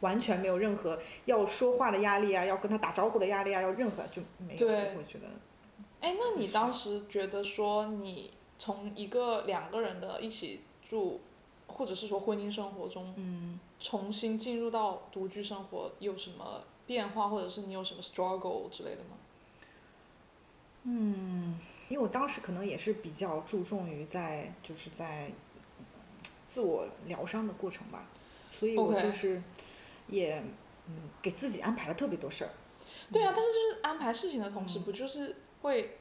[0.00, 5.26] 完全没有任何要说话的压力啊，要跟他打招呼的压力啊，要任何就没有，对我会觉得
[6.00, 8.30] 哎，那你当时觉得说你
[8.64, 11.20] 从一个两个人的一起住，
[11.66, 19.18] 或者是说婚姻生活中，嗯，重新进入到独居生活，有什么变化，或者是你有什么 struggle 之类的吗？
[20.84, 21.58] 嗯
[21.90, 25.30] 因为我当时可能也是比较注重于在就是在
[26.46, 28.06] 自我疗伤的过程吧，
[28.50, 29.42] 所以我就是
[30.08, 30.42] 也
[30.88, 32.50] 嗯给自己安排了特别多事儿。
[33.12, 35.98] 对啊，但是就是安排事情的同时，嗯不就是会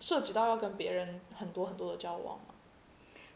[0.00, 2.46] 涉及到要跟别人很多很多的交往吗？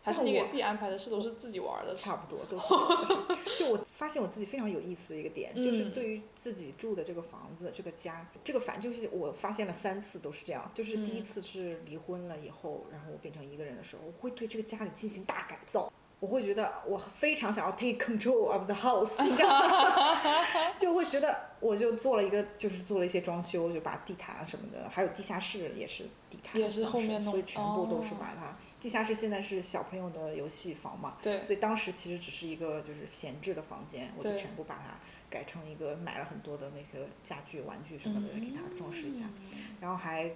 [0.02, 1.94] 还是我你给自己安排的事都是自己玩的？
[1.94, 3.58] 差不多都是。
[3.58, 10.70] 就我发现我自己非常有意思的一个点，就是嗯对于自己住的这个房子、这个家，这个反就是我发现了三次都是这样。
[10.74, 15.90] 就是第一嗯次是离婚了以后，然后我变成一个人的时候，我会对这个家里进行大改造。
[16.20, 20.74] 我会觉得我非常想要 take control of the house，你知道吗？
[20.76, 28.56] 就会觉得我就做了一个，就是做了一些装修，就把地毯啊什么的，还有地下室也是地毯，也是后面弄所以全部都是哦把它。
[28.80, 34.94] 地下室现在是小朋友的游戏房嘛，对，所以当时其实只是一个就是闲置的房间，我就全部把它
[35.30, 40.30] 改成一个买了很多的那个家具、玩具什么的，给它装饰一下，嗯然后还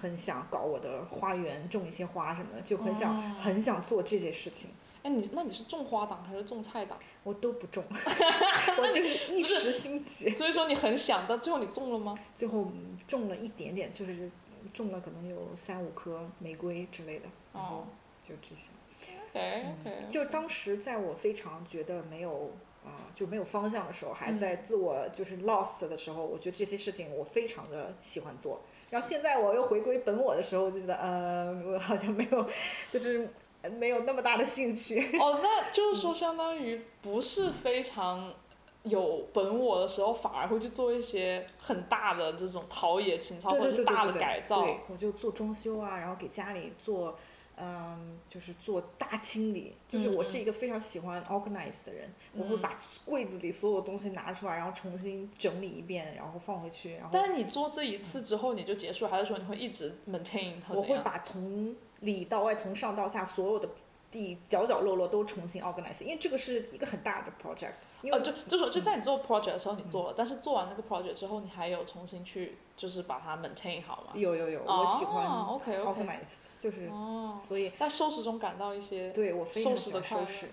[0.00, 4.70] 很想搞我的花园，种一些花什么的，就很想、哦很想做这些事情，
[5.04, 6.98] 哎，你那你是种花党还是种菜党？
[7.22, 7.84] 我都不种，
[8.78, 12.18] 我就是一时兴起，所以说你很想，但最后你种了吗？
[12.34, 14.30] 最后嗯种了一点点，就是
[14.72, 17.86] 种了可能有三五棵玫瑰之类的，然后哦
[18.24, 18.70] 就这些。
[19.34, 22.50] ，OK OK，就当时在我非常觉得没有
[22.84, 28.60] 啊、就没有方向的时候，还嗯在自我就是 lost 的时候，我觉得这些事情我非常的喜欢做。
[28.90, 32.46] 然后现在我又回归本我的时候，我就觉得呃，我好像没有，
[32.90, 33.28] 就是呃
[33.70, 35.18] 没有那么大的兴趣。
[35.18, 38.32] 哦，那就 是说，相当于不是非常
[38.84, 44.62] 有本我的时候，反而会去做一些很大的这种陶冶情操，或者是大的改造。
[44.62, 47.16] 对，我就做装修啊，然后给家里做，
[47.56, 49.74] 嗯，就是做大清理。
[49.88, 60.54] 就是嗯我是一个非常喜欢 organize 的人，我会嗯把柜子里所有东西拿出来，然后重新整理一遍，然后放回去，然后但是你做这一次之后你就结束，还是说你会一直 maintain？
[60.68, 63.68] 我会把从里到外、从上到下所有的
[64.10, 67.72] 地角角落落都重新 organize，因为这个是一个很大的 project。
[68.02, 74.12] 因为哦，就就说就在你做 project 的时候你做了，但是做完那个 project 之后，你还有重新去就是把它 maintain 好吗？
[74.14, 80.50] 有有有，我喜欢哦，OK OK，organize，就是哦，所以在收拾中感到一些对我非常喜收拾的快乐欢收拾。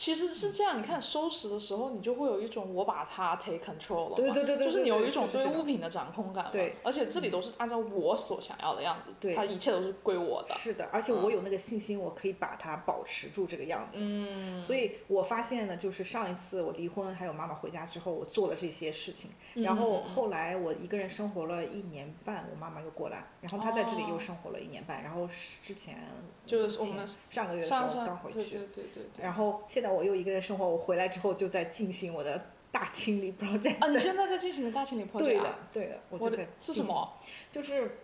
[0.00, 13.98] 嗯其实是这样，你看收拾的时候，你就会有一种我把它 take control 了嘛，对对对对就是你有一种对物品的掌控感嘛，对而且这里都是按照我所想要的样子，对它一切都是归我的，是的，而且我有那个信心，我可以把它保持住这个样子。
[14.00, 19.30] 嗯，所以我发现呢，就是上一次我离婚，还有妈妈回家之后，我做了这些事情。
[19.54, 25.02] 嗯然后后来我一个人生活了一年半，我妈妈又过来，然后她在这里又哦生活了一年半。
[25.02, 25.98] 然后是之前前
[26.46, 29.22] 就是我们上个月的时候刚回去，对对对对。
[29.22, 33.78] 然后现在我又一个人生活，我回来之后就在进行我的大清理 project。
[33.80, 36.46] 啊，你现在在进行的大清理 project 啊对的，对的，我在进行？
[36.60, 37.12] 是什么？
[37.50, 37.98] 就是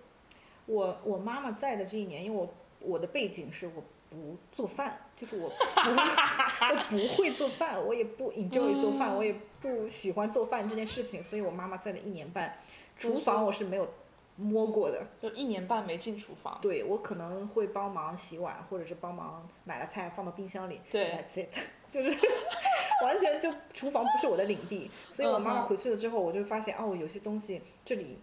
[0.66, 5.54] 我我妈妈在的这一年，因为我我的背景是我不做饭，就是我不
[5.90, 12.58] 我不会做饭，我也不 enjoy 做饭，嗯我也不喜欢做饭这件事情，所以我妈妈在的一年半，
[12.98, 13.88] 厨房我是没有
[14.36, 15.06] 摸过的。
[15.20, 16.58] 就一年半没进厨房。
[16.62, 20.80] 对我可能会帮忙洗碗，或者是帮忙买了菜放到冰箱里。
[20.90, 21.58] 对 That's it，
[21.90, 22.10] 就是
[23.04, 28.18] 完全就厨房不是我的领地，所以我妈妈回去了之后，我就发现哦，有些东西这里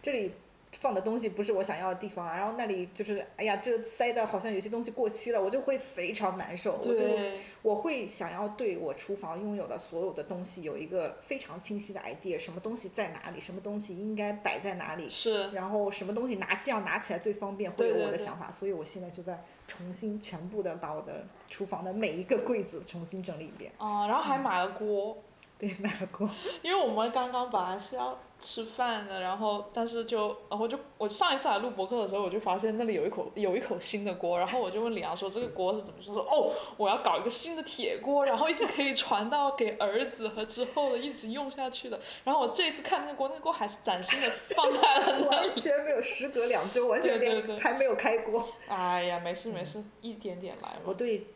[0.00, 0.32] 这里
[0.80, 6.76] 放的东西不是我想要的地方，然后那里就是哎呀，这塞的好像有些东西过期了，我就会非常难受。
[6.76, 7.00] 我就，
[7.62, 23.72] 我会想要对我厨房拥有的所有的东西有一个非常清晰的 idea，什么东西在哪里，什么东西应该摆在哪里，是然后什么东西拿这样拿起来最方便，会有我的想法，所以我现在就在重新全部的把我的厨房的每一个柜子重新整理一遍。
[23.78, 25.16] 啊、然后还买了锅，
[25.58, 26.28] 对，买个锅。
[26.62, 36.12] 因为我们刚刚本来是要吃饭的，然后但是就，然后就我上一次来录博客的时候，我就发现那里有一口有一口新的锅，然后我就问李阳说这个锅是怎么说？
[36.12, 42.00] 说哦，我要搞一个新的铁锅，然后一直可以传到给儿子和之后的一直用下去的。
[42.24, 45.44] 然后我这一次看那个锅，那个锅还是崭新的放在了那完。
[45.54, 48.48] 全没有，时隔两周，完全对对对还没有开锅。
[48.66, 50.80] 哎呀，没事没事，一点点来嘛。
[50.84, 51.28] 我对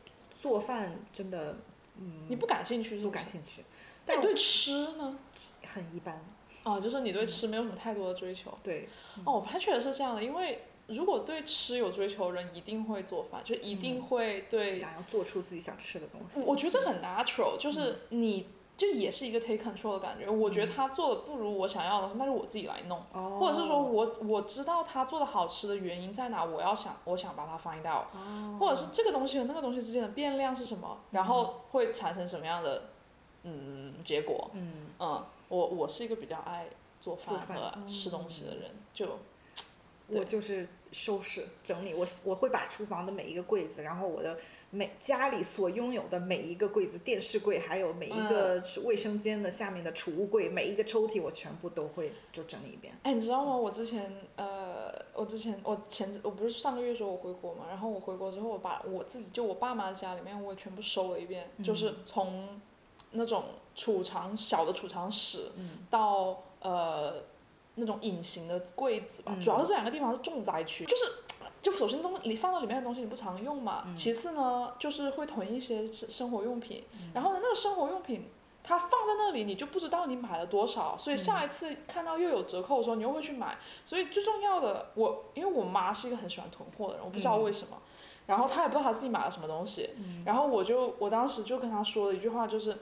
[0.42, 1.57] 做饭真的，
[1.96, 3.11] 嗯，你不感兴趣是不不？
[3.11, 3.62] 感兴趣，
[4.09, 5.16] 但那你对吃呢？
[5.64, 6.21] 很一般。
[6.64, 8.53] 哦，就是你对吃没有什么太多的追求。
[8.62, 8.88] 对，
[9.25, 14.73] 哦，我发现确实是这样的，因为如果对吃有追求的人，一定会做饭，就一定会对。
[14.73, 16.40] 想要做出自己想吃的东西。
[16.42, 20.29] 我觉得这很 natural，就是你就也是一个 take control 的感觉。
[20.29, 32.90] 我觉得他做的不如我想要的，那就我自己来弄，哦，或者是说我我知道他做的好吃的原因在哪，我要想我想把它 find out，哦，或者是这个东西和那个东西之间的变量是什么，然后会产生什么样的
[33.44, 34.51] 嗯结果。
[34.55, 36.66] 嗯，嗯，我我是一个比较爱
[37.01, 39.18] 做饭和吃东西的人，就
[40.09, 44.38] 我就是收拾整理，我我会把厨房的每一个柜子，然后我的
[44.70, 52.94] 每家里所拥有的每一个柜子，电视柜，还有每一嗯个卫生间的下面的储物柜，每一个抽屉，我全部都会就整理一遍。
[53.03, 53.57] 哎，你知道吗？
[53.57, 62.61] 我之前呃，我之前我前我不是上个月说我回国嘛，然后我回国之后，我把我自己就我爸妈家里面我也全部收了一遍，就是从
[63.12, 63.44] 那种
[63.75, 65.79] 储藏小的储藏室嗯。
[65.90, 67.14] 到呃
[67.77, 69.40] 那种隐形的柜子吧，嗯。
[69.40, 71.05] 主要是这两个地方是重灾区，就是。
[71.61, 73.94] 就首先东你放到里面的东西你不常用嘛，嗯。
[73.94, 78.31] 其次呢就是会囤一些生生活用品，然后呢那个生活用品
[78.62, 87.77] 它放在那里你就不知道你买了多少，所以下一次看到又有折扣的时候你又会去买，所以最重要的我因为我妈是一个很喜欢囤货的人，我不知道为什么，
[88.27, 89.90] 然后她也不知道她自己买了什么东西，
[90.25, 92.79] 然后我就我当时就跟她说了一句话就是。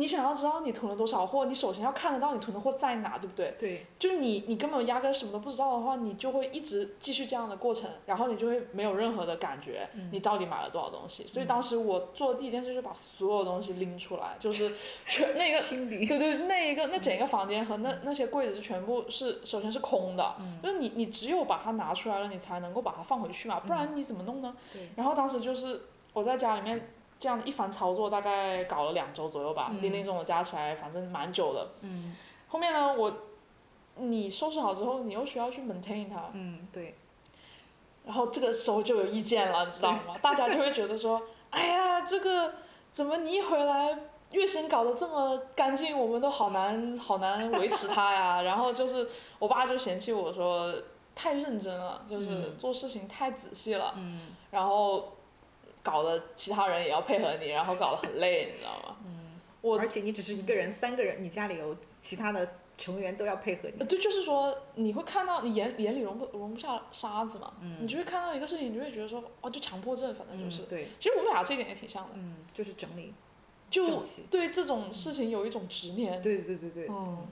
[0.00, 3.54] 你想要知道你囤了多少货，你首先要看得到你囤的货在哪，对不对？
[3.58, 11.26] 对，就是你你根本压根什么都不知道的话，你就会一直继续这样的过程，然后你就会没有任何的感觉，你到底买了多少东西。
[11.26, 14.72] 所以当时我做的第一件事就是把所有东西拎出来，就是
[15.04, 16.06] 全 那个清理。
[16.06, 24.56] 对对，那一个那整个房间和那那些柜子是全部是首先是空的，就是你你只有把它拿出来了，你才能够把它放回去嘛，不然你怎么弄呢？
[24.96, 25.82] 然后当时就是
[26.14, 26.88] 我在家里面。
[27.20, 31.68] 这样一番操作大概搞了两周左右吧，零零总总加起来反正蛮久的。
[31.82, 32.16] 嗯。
[32.48, 33.12] 后面呢，我，
[33.96, 36.30] 你收拾好之后，你又需要去 maintain 它。
[36.32, 36.96] 嗯，对。
[38.06, 40.16] 然后这个时候就有意见了，你知道吗？
[40.22, 42.54] 大家就会觉得说，哎呀，这个
[42.90, 43.98] 怎么你一回来，
[44.32, 48.40] 月薪搞得这么干净，我们都好难好难维持它呀。
[48.42, 49.06] 然后就是
[49.38, 50.74] 我爸就嫌弃我说
[51.14, 53.92] 太认真了，就是做事情太仔细了。
[53.98, 54.34] 嗯。
[54.50, 55.12] 然后。
[55.82, 58.96] 搞得其他人也要配合你，然后搞得很累，你知道吗？
[59.04, 59.40] 嗯。
[59.60, 63.84] 我而且你只是一个人，三个人，你家里有其他的成员都要配合你。
[63.84, 67.52] 对，就是说你会看到你眼眼里容不容不下沙子嘛？
[67.60, 67.78] 嗯。
[67.80, 70.62] 你就会看到一个事情，你就会觉得说，哦，就强迫症，反正就是。
[70.62, 70.88] 对。
[70.98, 72.10] 其实我们俩这一点也挺像的。
[72.14, 73.12] 嗯，就是整理。
[73.70, 76.20] 就对这种事情有一种执念。
[76.20, 76.86] 对对对对。
[76.88, 77.26] 嗯。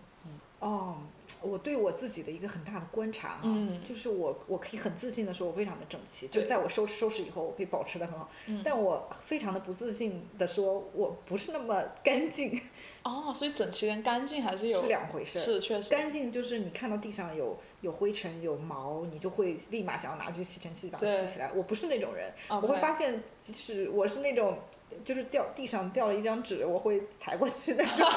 [0.60, 0.98] 哦。
[1.42, 8.30] 我对我自己的一个很大的观察啊，就是我我可以很自信的说，我非常的整齐，就在我收拾收拾以后，我可以保持的很好。
[8.64, 12.60] 但我非常的不自信的说，我不是那么干净。
[13.08, 15.38] 哦，所以整齐跟干净还是有是两回事。
[15.38, 15.88] 是确实。
[15.90, 21.50] 干净就是你看到地上有有灰尘有毛，你就会立马想要拿去吸尘器把它吸起来。
[21.54, 24.58] 我不是那种人，我会发现，即使我是那种。
[25.04, 28.08] 就是掉地上掉了一张纸，我会踩过去那种。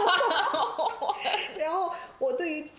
[1.59, 2.69] 然后我对于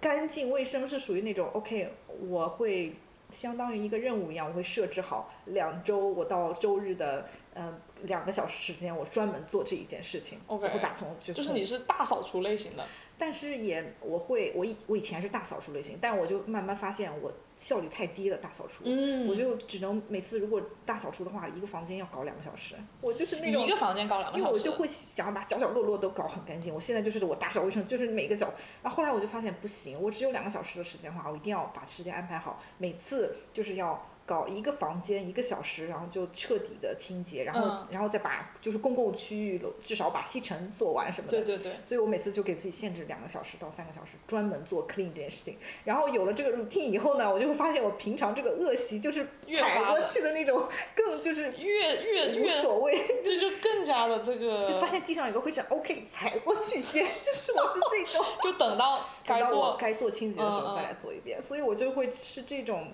[0.00, 1.94] 干净卫生是属于那种 OK，
[2.28, 2.92] 我会
[3.30, 7.24] 相当于一个任务一样，我会设置好两周，我到周日的
[7.54, 10.38] 嗯两个小时时间，我专门做这一件事情。
[10.46, 12.86] OK，我会打从就是你是大扫除类型的。
[13.18, 18.84] 但是也我会我以我以前是大扫除类型，但我就慢慢发现我效率太低了大扫除，
[19.28, 26.74] 我就只能每次如果大扫除的话，一个房间要搞两个小时，我就是那种一个房间搞两个小时，因为我就会想要把角角落落都搞很干净。
[26.74, 28.50] 我现在就是我打扫卫生，就是每个角。
[28.82, 34.06] 然后后来我就发现不行，我只有两个小时的时间的话，我一定要把时间安排好，每次就是要。
[34.30, 41.42] 搞一个房间一个小时，然后就彻底的清洁，然后然后再把就是公共区域至少把吸尘做完什么的。
[41.42, 41.80] 对对对。
[41.84, 45.58] 所以我每次就给自己限制两个小时到三个小时，专门做 clean 这件事情。
[45.82, 49.26] 然后有了这个 routine 以后呢，我就会发现我平常这个恶习就是
[49.58, 50.64] 踩过去的那种，
[50.94, 54.64] 更就是越越越无所谓，这就更加的这个。
[54.64, 58.24] 就发现地上有个灰尘，OK，踩过去先，就是我是这种。
[58.44, 62.86] 就等到该做该做清洁的时候再来做一遍，所以我就会是这种。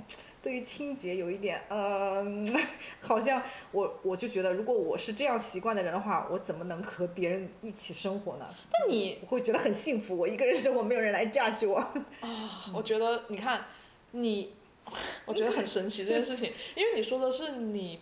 [0.47, 2.47] 对于清洁有一点，嗯，
[3.03, 3.43] 好像
[3.73, 8.47] 我我就觉得，如果我是这样习惯的人的话，我怎么能和别人一起生活呢？
[8.73, 11.79] 那你会觉得很幸福，我一个人生活，没有人来 judge 我。
[12.23, 13.65] 啊，我觉得你看，
[14.13, 14.55] 你，
[15.27, 17.99] 我觉得很神奇这件事情，因为你说的是你，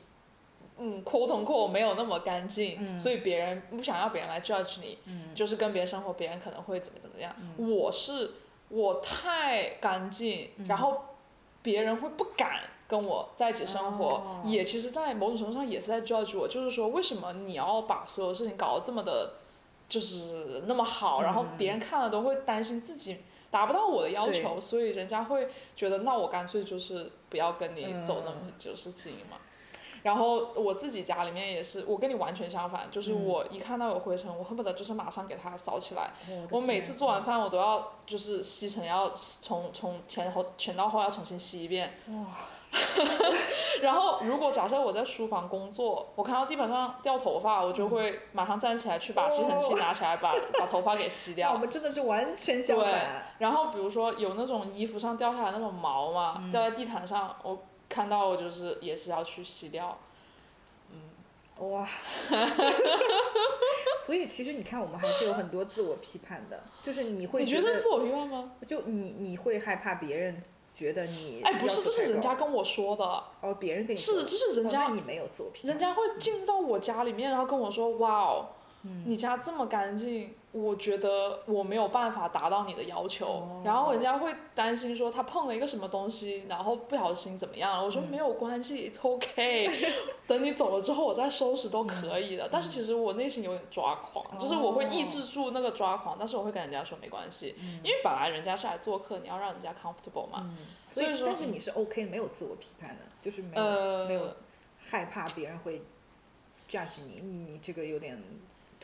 [0.76, 4.98] 嗯，抠同抠没有那么干净，所以别人不想要别人来 judge 你，
[5.34, 7.34] 就是跟别人生活，别人可能会怎么怎么样。
[7.56, 8.32] 我是
[8.68, 11.06] 我太干净，然后。
[11.64, 19.32] 别人会不敢跟我在一起生活，也其实，在某种程度上也是在 judge 我，就是说，为什么你要把所有事情搞得这么的，
[19.88, 23.16] 就是那么好，然后别人看了都会担心自己
[23.50, 29.38] 达不到我的要求，所以人家会觉得，那我干脆就是不要跟你走那么就是近嘛。
[30.04, 36.10] 然后我自己家里面也是，我跟你完全相反，就是我一看到有灰尘，我恨不得就是马上给它扫起来。
[36.50, 41.94] 我每次做完饭，我都要就是吸尘，要从从前后前到后要重新吸一遍。
[42.08, 42.26] 哇
[43.80, 51.50] 然后如果假设我在书房工作，我看到地板上掉头发，我就会马上站起来去把吸尘器拿起来，把把头发给吸 掉。
[51.52, 52.84] 我们真的是完全相反。
[52.90, 53.00] 对。
[53.38, 57.58] 然后比如说有那种衣服上掉下来那种毛嘛，掉在地毯上，我。
[57.94, 59.96] 看到我就是也是要去洗掉，
[60.90, 61.88] 嗯，哇，
[64.04, 68.50] 所以其实你看，我们还是有很多自我批判的，就是你会觉得自我批判吗？
[68.66, 70.42] 就你你会害怕别人
[70.74, 73.04] 觉得你哎，不是，这是人家跟我说的，
[73.40, 78.48] 哦，别人跟你是，这是人家，你没有自我批判，人家会进到我家里面，然后跟我说，哇哦，
[79.06, 80.34] 你家这么干净。
[80.54, 87.84] 我觉得我没有办法达到你的要求，然后人家会担心说他碰了一个什么东西，然后不小心怎么样了？
[87.84, 89.68] 我说没有关系，it's OK，
[90.28, 92.48] 等你走了之后我再收拾都可以的。
[92.52, 100.56] 但是其实我内心有点抓狂，就是我会抑制住那个抓狂，但是我会跟人家说没关系，因为本来人家是来做客，你要让人家 comfortable 嘛。
[100.86, 104.36] 所以说，但是你是 OK，没有自我批判的，就是没有没有
[104.78, 105.82] 害怕别人会
[106.70, 108.22] judge 你，你这个有点。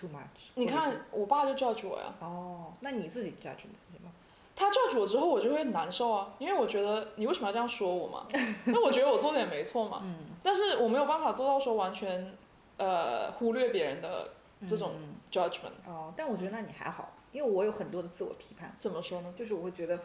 [0.01, 0.49] Too much？
[0.55, 4.11] 你看我爸就 judge 我呀，哦，那你自己 judge 你自己吗？
[4.57, 8.27] 他 judge 我之后，我就会难受啊，因为我觉得你为什么要这样说我嘛？
[8.67, 12.33] 那我觉得我做的也没错嘛，嗯但是我没有办法做到说完全
[12.77, 14.31] 呃忽略别人的
[14.67, 19.33] 这种嗯 judgment，、哦，但我觉得那你还好，因为我有很多的自我批判，怎么说呢？
[19.37, 19.97] 就是我会觉得，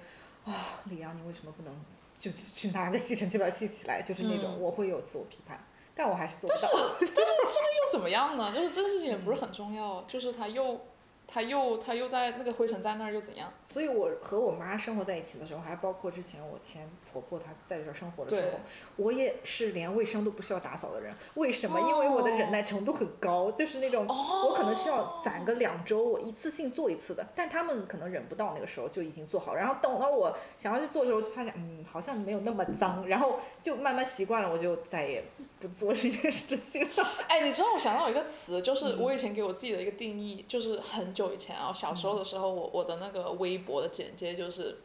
[0.45, 1.73] 啊、李阳，你为什么不能
[2.17, 4.01] 就去拿个吸尘器把它吸起来？
[4.01, 5.59] 就是那种嗯我会有自我批判，
[5.95, 6.69] 但我还是做不到。
[6.71, 8.51] 又怎么样呢？
[8.53, 10.79] 就是这个事情也不是很重要，就是他又
[11.27, 13.51] 他又他又在那个灰尘在那儿又怎样？
[13.69, 18.59] 所以我和我妈生活在一起的时候，还包括之前我前婆婆她在这儿生活的时候，
[18.97, 21.13] 我也是连卫生都不需要打扫的人。
[21.35, 21.79] 为什么？
[21.79, 27.25] 因为我的忍耐程度很高，就是那种哦我可能需要攒个两周，我一次性做一次的。
[27.35, 35.23] 但他们可能忍不到那个时候就已经做好，然后等到我想要去做的时候，就发现嗯好像没有那么脏，然后就慢慢习惯了，我就再也
[35.59, 37.07] 不做这件事情了。
[37.27, 44.77] 哎，你知道我想到一个词，就是嗯我以前给我自己的一个定义，就是很久以前啊，小时候的时候，我我的那个微博的简介就是，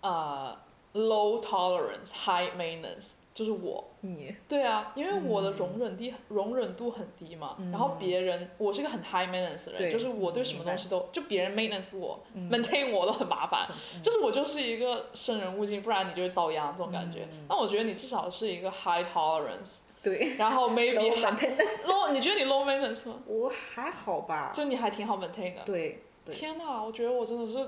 [0.00, 0.56] 呃
[0.94, 3.84] ，low tolerance high maintenance，就是我。
[4.00, 4.34] 你。
[4.48, 12.50] 对啊，因为我的容忍低、容忍度很低嘛，然后别人我是一个很 high maintenance 的人，就是我对什么东西都就别人 maintenance 我、嗯。
[12.50, 13.68] maintain 我都很麻烦，
[14.02, 17.26] 就是我就是一个生人勿近，不然你就会遭殃这种感觉。
[17.48, 23.16] 那我觉得你至少是一个 high tolerance，对， 然后 maybe low maintenance low，你觉得你 low maintenance 吗？
[23.26, 24.52] 我还好吧。
[24.54, 25.62] 就你还挺好 maintain 的。
[25.64, 26.34] 对对。
[26.34, 27.58] 天哪，我觉得我真的是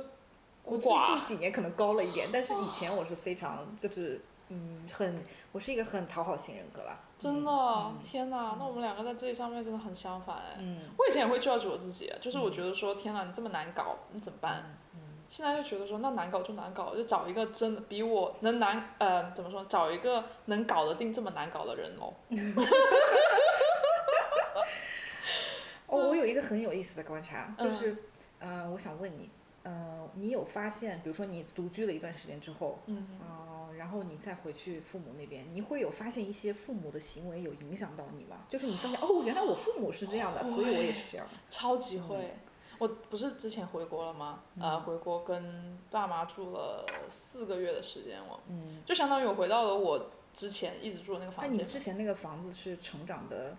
[0.62, 4.20] 我最孤寡近几年可能高了一点，但是以前我是非常就是
[4.50, 6.98] 嗯很，我是一个很讨好型人格啦。
[7.18, 8.54] 真的，嗯天哪！
[8.58, 10.56] 那我们两个在这一上面真的很相反哎。
[10.58, 14.76] 嗯我以前也会 judge 我自己，就是我觉得说，天哪，你这么难搞，你怎么办？
[15.26, 19.64] 嗯现在就觉得说，那难搞就难搞，就找一个真的比我能难，呃，怎么说？
[19.68, 22.14] 找一个能搞得定这么难搞的人喽。
[25.88, 27.96] 哦，我有一个很有意思的观察，嗯就是
[28.38, 29.28] 呃，我想问你，
[29.64, 38.36] 呃，你有发现，比如说你独居了一段时间之后，嗯，呃，然后你再回去父母那边，你会有发现一些父母的行为有影响到你吗？
[38.48, 41.32] 就是你发现哦，原来我父母是这样的，所以我也是这样的。
[41.48, 42.36] 超级会。
[42.78, 44.40] 我不是之前回国了吗？
[44.60, 51.66] 呃，回国跟爸妈住了四个月的时间，我嗯，就相当于我回到了我之前一直住的那个那你房间。
[51.66, 53.56] 之前那个房子是成长的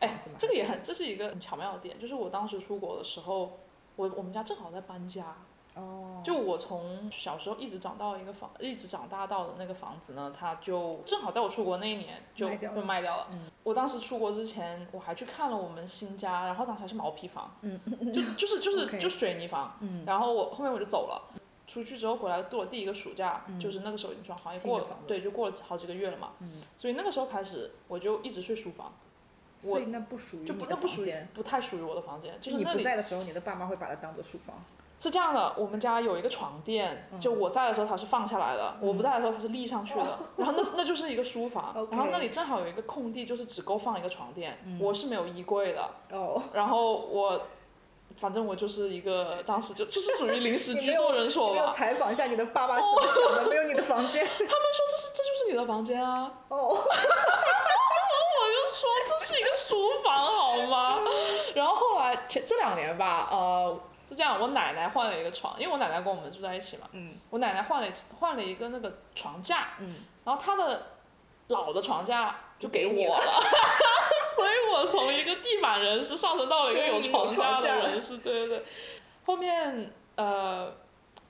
[0.00, 0.22] 哎？
[0.38, 3.58] 这个也很，这是一个很巧妙的点，就是我当时出国的时候，
[3.96, 5.36] 我我们家正好在搬家，
[5.74, 13.28] 哦，就我从小时候一直长到一个房，一直长大到的那个房子呢，它就正好在我出国那一年就卖掉了被卖掉了。
[13.32, 17.80] 嗯我当时出国之前，我还去看了我们新家，然后当时还是毛坯房，嗯
[18.12, 21.40] 就就是就是就水泥房，嗯然后我后面我就走了。
[21.66, 26.32] 出去之后回来度了第一个暑假，就是那个时候已经装过了对，就过了好几个月了嘛。
[26.40, 28.92] 嗯所以那个时候开始，我就一直睡书房，
[29.56, 31.28] 所以那不属于就你的不那不属于房间。
[31.32, 34.62] 不太属于我的房间，就是你那里不在的时候，你的爸妈会把它当做书房。
[35.04, 47.40] 是这样的，我们家有一个床垫，嗯就我在的时候它是放下来的，我不在的时候它是立上去的， 然后那那就是一个书房然后那里正好有一个空地，就是只够放一个床垫，嗯我是没有衣柜的，哦，然后我。
[48.16, 51.72] 反正我就是一个，当时就就是属于临时居住人所吧。
[51.74, 53.50] 采访一下你的爸妈怎么想的？
[53.50, 54.22] 没有你的房间。
[54.24, 61.00] 他们说这是这就是你的房间啊，哦， 我就说这是一个书房好吗？
[61.56, 63.76] 然后后来前这两年吧，呃，
[64.14, 67.88] 是这样，我奶奶换了一个床，因为我奶奶跟我们住在一起嘛，嗯我奶奶换了
[68.20, 70.86] 换了一个那个床架，嗯，然后她的
[71.48, 73.22] 老的床架就给我了，
[74.36, 78.62] 所以我从一个地板人士上升到了一个有床架的人士，对对对。
[79.26, 80.72] 后面呃，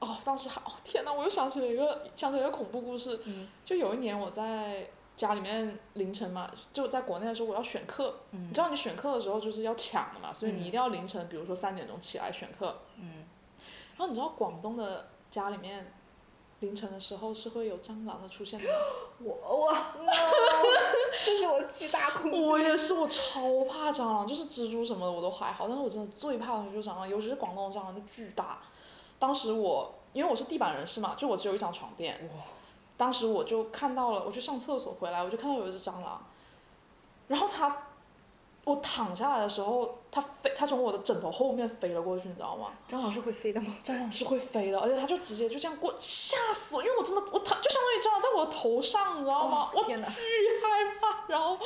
[0.00, 4.86] 哦，当时还哦天哪，我又想起了一个想起了一个恐怖故事，嗯就有一年我在
[5.16, 8.48] 家里面凌晨嘛，就在国内的时候我要选课，嗯。
[8.48, 13.24] 你知道你选课的时候就是要抢的嘛，所以你嗯一定要凌晨，比如说三点钟起来选课，嗯，
[13.96, 15.92] 然后你知道广东的家里面，
[16.60, 18.74] 凌晨的时候是会有蟑螂的出现的吗？
[19.22, 20.10] 我我 no，
[21.24, 22.44] 这是我巨大恐惧。
[22.44, 28.58] 我也是，我超怕蟑螂，就是蜘蛛什么的我都还好，但是我真的最怕的就是蟑螂，尤其是广东的蟑螂就巨大。
[29.18, 32.44] 当时我因为我是地板人士嘛，就我只有一张床垫，哇，
[32.96, 36.24] 当时我就看到了，我去上厕所回来，我就看到有一只蟑螂，
[37.28, 37.88] 然后它，
[38.64, 42.70] 我躺下来的时候，它飞，它从我的枕头后面飞了过去，你知道吗？
[42.88, 43.74] 蟑螂是会飞的吗？
[43.82, 46.82] 蟑螂是会飞的，而且它就直接就这样过，吓死我！
[46.82, 49.70] 因为我真的我躺就相当于蟑螂在我的头上，你知道吗？
[49.74, 50.08] 我哦天哪！
[50.08, 50.14] 巨
[50.62, 51.58] 害怕，然后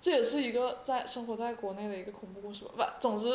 [0.00, 2.72] 这也是一个在生活在国内的一个恐怖故事吧。
[2.76, 3.28] 不，总之，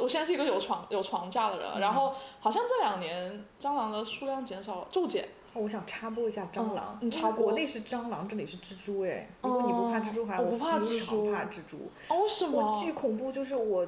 [0.00, 5.28] 我现在是一个有床有床架的人，嗯然后好像这两年蟑螂的数量减少了，骤减。
[5.58, 9.28] 哦我想插播一下蟑螂，嗯你插播国内是蟑螂，这里是蜘蛛哎。
[9.42, 11.90] 如果你不怕蜘蛛，还哦我不怕非蜘蛛常怕蜘蛛。
[12.08, 12.92] 哦，为什我么巨？
[12.92, 13.86] 恐怖，就是我，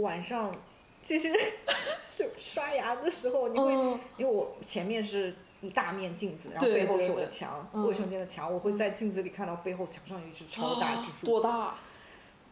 [0.00, 0.54] 晚上
[1.02, 1.32] 其实
[1.66, 11.74] 刷刷牙的时候，你会、嗯因为我前面是一大面镜子，然后背后是我的对对墙，嗯卫生间的墙，我会在镜子里看到背后墙上有一只超大蜘蛛，多大？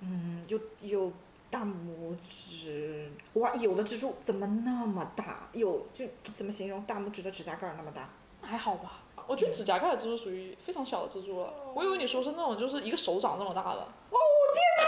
[0.00, 1.12] 嗯，有有
[1.50, 5.48] 大拇指，哇，有的蜘蛛怎么那么大？
[5.52, 6.82] 有就怎么形容？
[6.84, 8.08] 大拇指的指甲盖儿那么大。
[8.42, 9.02] 还好吧。
[9.26, 13.80] 我觉得指甲盖的蜘蛛属于非常小的蜘蛛了，我以为你说是那种就是一个手掌那么大的。
[13.80, 14.18] 哦
[14.54, 14.84] 天哪！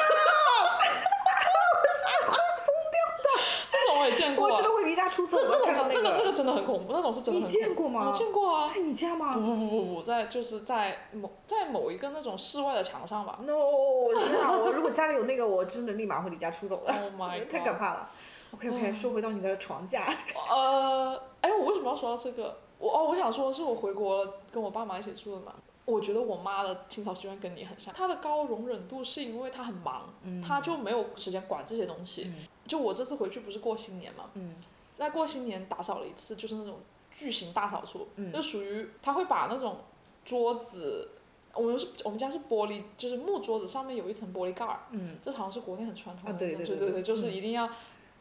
[3.73, 6.33] 那种我也见过我，真的会离家出走的，那那种真那个那个。
[6.33, 7.63] 真的很恐怖，那种是真的你很恐怖。
[7.63, 8.09] 见过吗？
[8.09, 8.69] 我见过啊。
[8.75, 13.39] 在你家吗不不不不，在就是在某在某一个那种室外的墙上吧。
[13.43, 14.51] ？No，我天哪！
[14.51, 16.93] 我如果家里有那个，我真的立马会离家出走的。
[16.93, 17.61] Oh my 太！
[17.61, 18.11] 可怕了。
[18.55, 20.05] OK OK，说回到你的床架。
[20.51, 22.57] 呃，哎，我为什么要说到这个？
[22.83, 25.55] 我哦，我想说是我回国了，跟我爸妈一起住的嘛。
[25.85, 32.33] 我觉得我妈的清扫习惯跟你很像，她的高容忍度是因为她很忙，嗯她就没有时间管这些东西。
[32.67, 34.57] 就我这次回去不是过新年嘛，嗯
[34.93, 36.81] 在过新年打扫了一次，就是那种
[37.11, 39.77] 巨型大扫除，嗯就属于她会把那种
[40.25, 41.09] 桌子，
[41.55, 47.69] 我们是我们家是玻璃，就是木桌子上面有一层玻璃盖儿，嗯，这好像是国内很传统的对对对对对就是嗯一定要、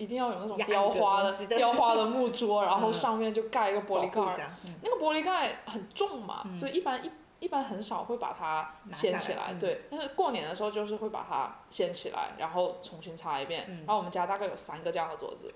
[0.02, 4.52] 一定要有那种雕花的雕花的木桌，然后嗯上面就盖一个玻璃盖儿。
[4.82, 9.84] 那个玻璃盖很重嘛，嗯所以一般一一般很少会把它掀起来，对。
[9.91, 13.66] 但是过年的时候就是会把它掀起来，然后重新擦一遍。
[13.70, 15.54] 嗯然后我们家大概有三个这样的桌子，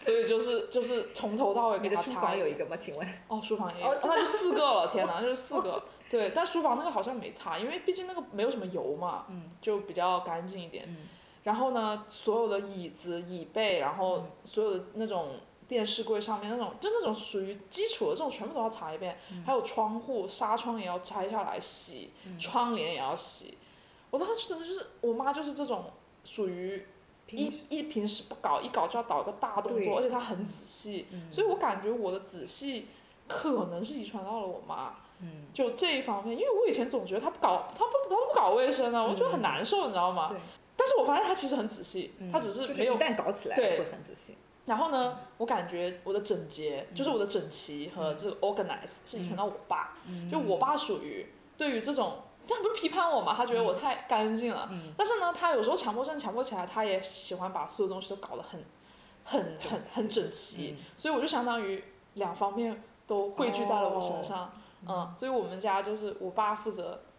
[0.00, 2.38] 所以就是 就是从头到尾给你的书它擦一遍。
[2.38, 2.76] 房有一个吗？
[2.76, 3.08] 请问？
[3.28, 5.84] 哦，书房也有，那就四个了， 天哪，就是四个。
[6.10, 10.84] 对，但书房那个好像没擦，因为毕竟那个没有什么油嘛，嗯就比较干净一点。
[10.88, 10.96] 嗯
[11.44, 15.36] 然后呢，所有的椅子、椅背，然后嗯所有的那种
[15.66, 19.16] 电视柜上面那种，就那种属于基础的这种，全部都要擦一遍。
[19.32, 23.56] 嗯还有窗户、纱窗也要拆下来洗，窗帘也要洗。
[24.10, 25.84] 我当时真的就是，我妈就是这种
[26.24, 26.86] 属于
[27.26, 32.86] 平一一平时不搞，一搞就要搞一个大动作，而且她很仔细，嗯所以我感觉我的仔细
[33.26, 34.94] 可能是遗传到了我妈。
[35.20, 40.34] 嗯就这一方面，因为我以前总觉得她不搞，她不她不搞卫生啊，我觉得很难受，你知道吗？
[40.78, 44.36] 对但是我发现他其实很仔细，他只是就是没有一旦搞起来对会很仔细。
[44.66, 49.96] 然后呢，我感觉我的整洁，就是我的整齐和这个 organize 是遗传到我爸。
[50.30, 51.26] 就我爸属于
[51.56, 54.68] 对于这种，他不是批判我嘛，他觉得我太干净了。
[54.70, 58.62] 嗯但是呢，他有时候强迫症强迫起来，他也喜欢把所有东西都搞得很、
[59.24, 60.76] 很、很、很整齐。
[60.78, 61.82] 嗯所以我就相当于
[62.14, 64.50] 两方面都汇聚在了我身上。
[64.86, 67.17] 嗯，所以我们家就是我爸负责整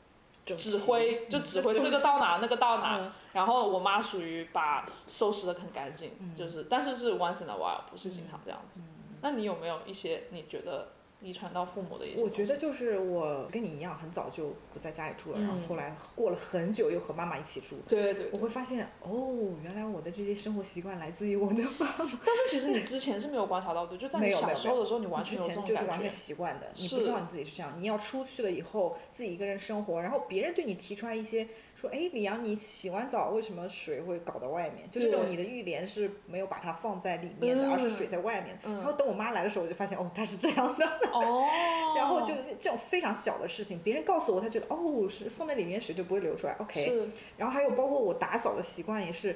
[0.55, 8.81] 指挥，就嗯指挥 这个到哪那个到哪，嗯然后我妈属于把收拾的很干净，嗯就是但是是 once in a while，不是经常这样子。
[9.21, 10.89] 那你有没有一些你觉得
[11.21, 12.23] 遗传到父母的一些？
[12.23, 17.77] 我觉得就是我跟你一样，很早就不在家里住了，然后嗯后来过了很久又和妈妈一起住。
[17.87, 18.29] 对对对。
[18.31, 22.19] 我会发现，哦，原来我的这些生活习惯来自于我的妈妈。
[22.25, 26.09] 但是其实你 之前是没有观察到的，就在你小时候的时候，你完全有这种就是完全感觉。
[26.09, 27.73] 习惯的，你不知道你自己是这样。
[27.77, 34.89] 你要出去了以后，自己一个人生活，然后别人对你提出来一些说，哎，李阳，你洗完澡为什么水会搞到外面？
[34.89, 38.57] 就这种你的浴帘是没有把它放在里面的，嗯而是水在外面。
[38.63, 41.08] 嗯然后等我妈来的时候，我就发现，哦，她是这样的。
[41.11, 41.47] 哦。
[41.95, 46.85] 然后就是这种非常小的事情，别人告诉我，他觉得哦，是放在里面水就不会流出来，OK。
[46.85, 49.35] 是然后还有包括我打扫的习惯也是，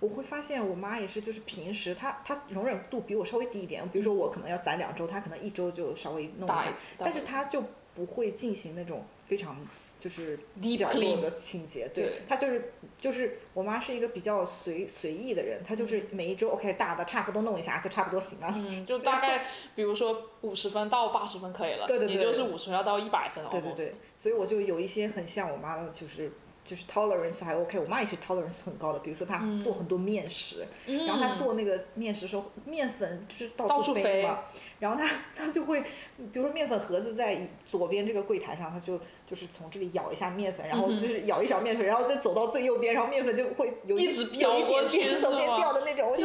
[0.00, 7.62] 我会发现我妈也是，就是平时她她容忍度比我稍微低一点，比如说我可能要攒两周，她可能一周就稍微弄一下但是她就
[7.94, 9.56] 不会进行那种非常
[10.00, 10.38] 就是。
[10.76, 18.98] 角落的清洁，对对，她就是就是我妈是一个比较随随意的人，她就是每一周 OK 大的差不多弄一下就差不多行了，嗯，就。
[19.10, 19.44] 大概
[19.74, 26.30] 比如说五十分到八十分可以了，对对对也就是五十分要到一百分对对对，所以我就有一些很像我妈的，就是
[26.70, 29.60] 就是 tolerance 还 OK，我妈也是 tolerance 很高的，比如说她嗯。
[29.60, 31.04] 做很多面食，嗯。
[31.04, 34.04] 然后她做那个面食的时候，面粉就是到到处飞。
[34.04, 34.44] 飞嘛，
[34.78, 46.24] 然后她她就会，比如说面粉盒子在左边这个柜台上，她就就是从这里舀一下面粉，然后就是舀一勺面粉，然后再走到最右边，然后面粉就会有一直点过去是边走边掉的那种，我就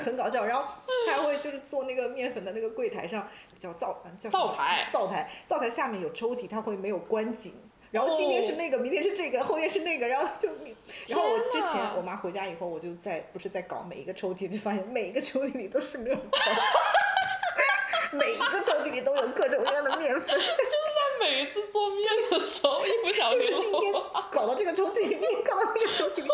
[0.00, 0.44] 很搞笑。
[0.44, 0.64] 然后
[1.06, 3.28] 他还会就是做那个面粉的那个柜台上
[3.58, 7.54] 叫灶呃叫灶台灶台，灶台下面有抽屉，他会没有关紧。
[7.90, 10.76] 然后今天是那个，明天是这个，后天是那个，然后就你，
[11.08, 16.28] 然后我之前我妈回家以后，我就在不是在搞每一个抽屉，就发现每一个抽屉里都是面粉，
[18.12, 20.44] 每一个抽屉里都有各种各样的面粉，在
[21.20, 23.92] 每一次做面的时候，一不小就是今天
[24.30, 26.28] 搞到这个抽屉里，明 天搞到那个抽屉里，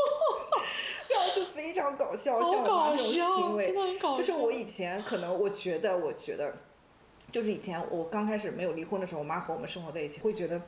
[1.09, 3.75] 然后就非常搞笑，像好我妈这种行，为。
[4.17, 6.55] 就是我以前可能我觉得，我觉得，
[7.33, 10.61] 就是以前我刚开始没有离婚的时候，我妈和我们生活在一起，会觉得，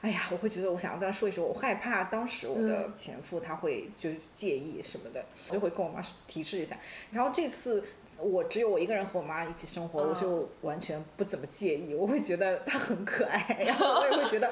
[0.00, 6.78] 哎呀，我会觉得我想要跟她说一说，我害怕当时我的前夫他会就是介意什么的，我就会跟我妈提示一下。
[7.12, 7.84] 然后这次
[8.18, 14.50] 我只有我一个人和我妈一起生活，我就完全不怎么介意，我会觉得她很可爱， 然后我也会觉得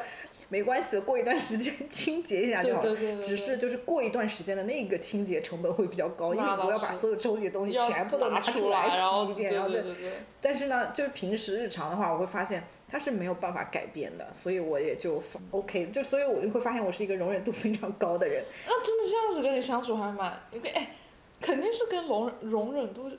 [0.49, 2.97] 没关系，过一段时间 清洁一下就好了。
[3.23, 9.83] 只是就是过一段时间的那个清洁成本会比较高，因为我要把所有抽屉的东西全部都拿出来洗一遍，然后对。
[10.41, 12.63] 但是呢，就是平时日常的话，我会发现。
[12.93, 18.45] 它是没有办法改变的，所以我也就 OK，就所以我就会发现我是一个容忍度非常高的人。
[18.67, 20.31] 那真的这样子跟你相处还蛮，
[20.75, 20.95] 哎，
[21.41, 23.11] 肯定是跟容容忍度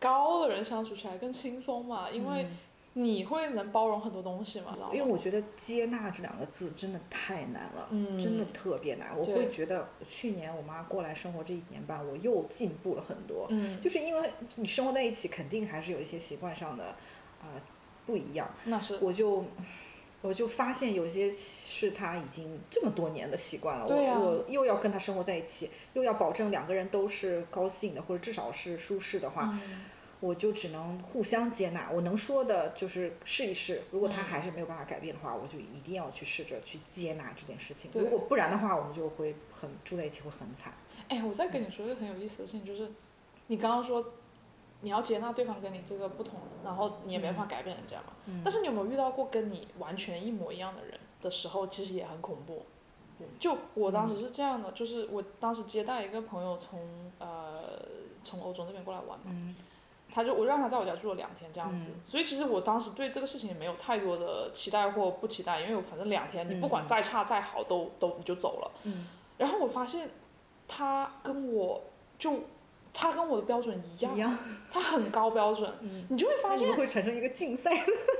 [0.00, 2.46] 高的人相处起来更轻松嘛，因为
[2.94, 4.76] 你会能包容很多东西嘛。
[4.92, 7.88] 因为我觉得接纳这两个字真的太难了，
[8.18, 9.16] 真的特别难。
[9.16, 13.46] 我会觉得去年我妈过来生活这一年半，我又进步了很多。
[13.50, 16.96] 嗯，就是因为你生活在一起，肯定还是有一些习惯上的
[17.42, 17.54] 啊。
[18.06, 19.44] 不一样，那是我就
[20.22, 29.58] 我就发现有些是他已经这么多年的习惯了，我我又要跟他生活在一起，又要保证两个人都是高兴的或者至少是舒适的话，
[30.20, 31.90] 我就只能互相接纳。
[31.90, 37.90] 我能说的就是试一试，如果他还是没有办法改变的话，我就一定要去试着去接纳这件事情。
[37.94, 40.74] 如果不然的话，我们就会很住在一起会很惨。
[41.08, 42.92] 哎，我再跟你说一个很有意思的事情，就是
[43.46, 44.12] 你刚刚说。
[44.82, 48.14] 你要接纳对方跟你这个不同，然后你也没法改变人家嘛。
[48.42, 52.64] 但是你有没有遇到过跟你完全一模一样的人的时候，其实也很恐怖。
[53.38, 56.80] 就我当时是这样的，就是我当时接待一个朋友从
[57.18, 57.82] 呃
[58.22, 59.54] 从欧洲那边过来玩嘛，
[60.10, 61.90] 他就我让他在我家住了两天这样子。
[62.02, 68.70] 所以其实我当时对这个事情也没有太多的期待或不期待，因为我反正两天你不管再差再好都都你就走了。
[69.36, 70.08] 然后我发现
[70.66, 71.82] 他跟我
[72.18, 72.44] 就。
[72.92, 74.38] 他跟我的标准一样，
[74.72, 75.72] 他很高标准，
[76.08, 77.70] 你就会发现会产生一个竞赛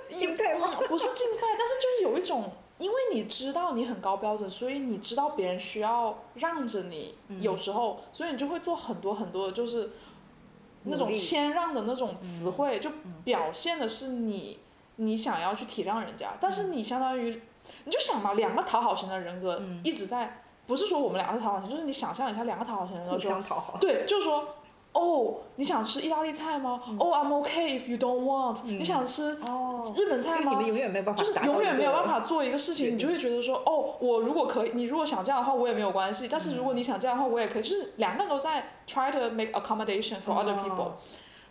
[0.09, 0.69] 心态吗？
[0.89, 9.91] 不是竞赛，但是就是有一种，因为你知道你很高标准，所以你知道别人需要让着你，有时候，所以你就会做很多很多的，就是
[10.85, 12.91] 那种谦让的那种词汇，就
[13.25, 14.61] 表现的是你
[14.97, 17.43] 你想要去体谅人家，但是你相当于
[17.85, 24.57] 你就想嘛，两个讨好型的人格一直在，不是说我们两个是讨好型，就是你想象一下两个讨好型人格互相讨好，对，就是说。
[24.93, 26.83] 哦，你想吃意大利菜吗？
[26.99, 28.65] 哦，I'm okay if you don't want。
[28.65, 29.35] 你想吃
[29.95, 30.51] 日本菜吗？
[30.53, 36.27] 就是永远没有办法，就是永远没有办法做一个事情，你就会觉得说，哦，我如果可以，你如果想这样的话，我也没有关系。
[36.29, 37.63] 但是如果你想这样的话，我也可以。
[37.63, 40.91] 就是两个人都在 try to make accommodation for other people。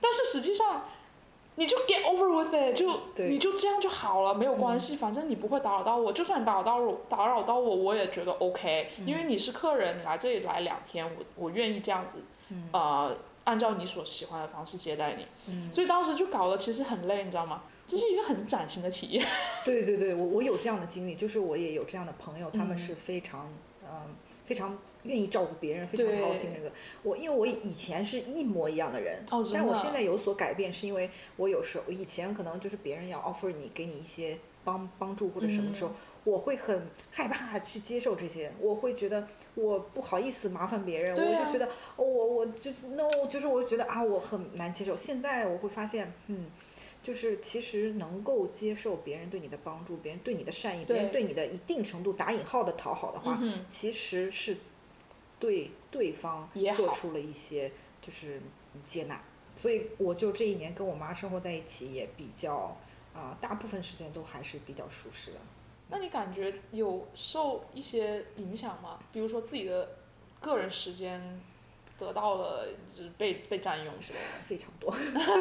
[0.02, 0.82] 但是实际上，
[1.56, 2.90] 你就 get over with it，就
[3.26, 6.12] 你就这样就好了，没有关系，反正你不会打扰到我。
[6.12, 12.22] 就算你打扰到我，打扰到我，我也觉得 OK，因为你是客人，你来这里来两天，我我愿意这样子，
[12.74, 13.16] 呃。
[13.46, 17.64] 按照你所喜欢的方式接待你，所以当时就搞得其实很累，你知道吗？
[17.88, 19.26] 这是一个很崭新的体验。
[19.66, 23.52] 对对对，我我有这样的经历，就是我也有这样的朋友，他们是非常
[23.84, 24.14] 嗯
[24.46, 26.72] 非常愿意照顾别人，非常掏心那个。
[27.02, 35.92] 我因为我以前是一模一样的人，但我现在有所改变，是因为我有时候以前可能就是别人要 offer 你给你一些帮帮助或者什么时候。
[36.24, 44.96] 我会很害怕去接受这些，我会觉得我不好意思麻烦别人，我就觉得我我就 no，就是我觉得啊我很难接受。
[44.96, 46.52] 现在我会发现，嗯，
[47.02, 54.58] 就是其实能够接受别人对你的帮助，别人对你的善意，别人对你的一定程度打引号的讨好的话，其实是
[55.40, 58.42] 对对方做出了一些就是
[58.86, 59.24] 接纳。
[59.56, 62.78] 所以我就这一年跟我妈生活在一起也比较
[63.14, 65.38] 啊，大部分时间都还是比较舒适的。
[65.90, 69.00] 那你感觉有受一些影响吗？
[69.12, 69.90] 比如说自己的
[70.40, 71.42] 个人时间
[71.98, 74.40] 得到了就是被被占用之类的。
[74.40, 74.96] 非常多，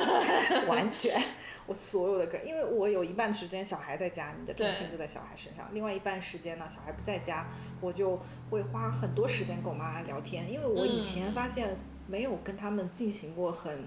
[0.67, 1.23] 完全，
[1.67, 7.47] 我所有的个，因为我有一半时间小孩在家，你的重心就在小孩身上；，另外一半时间呢，小孩不在家，
[7.81, 8.19] 我就
[8.51, 11.77] 会花很多时间跟我妈聊天，因为我以前发现
[12.07, 13.87] 没有跟他们进行过很。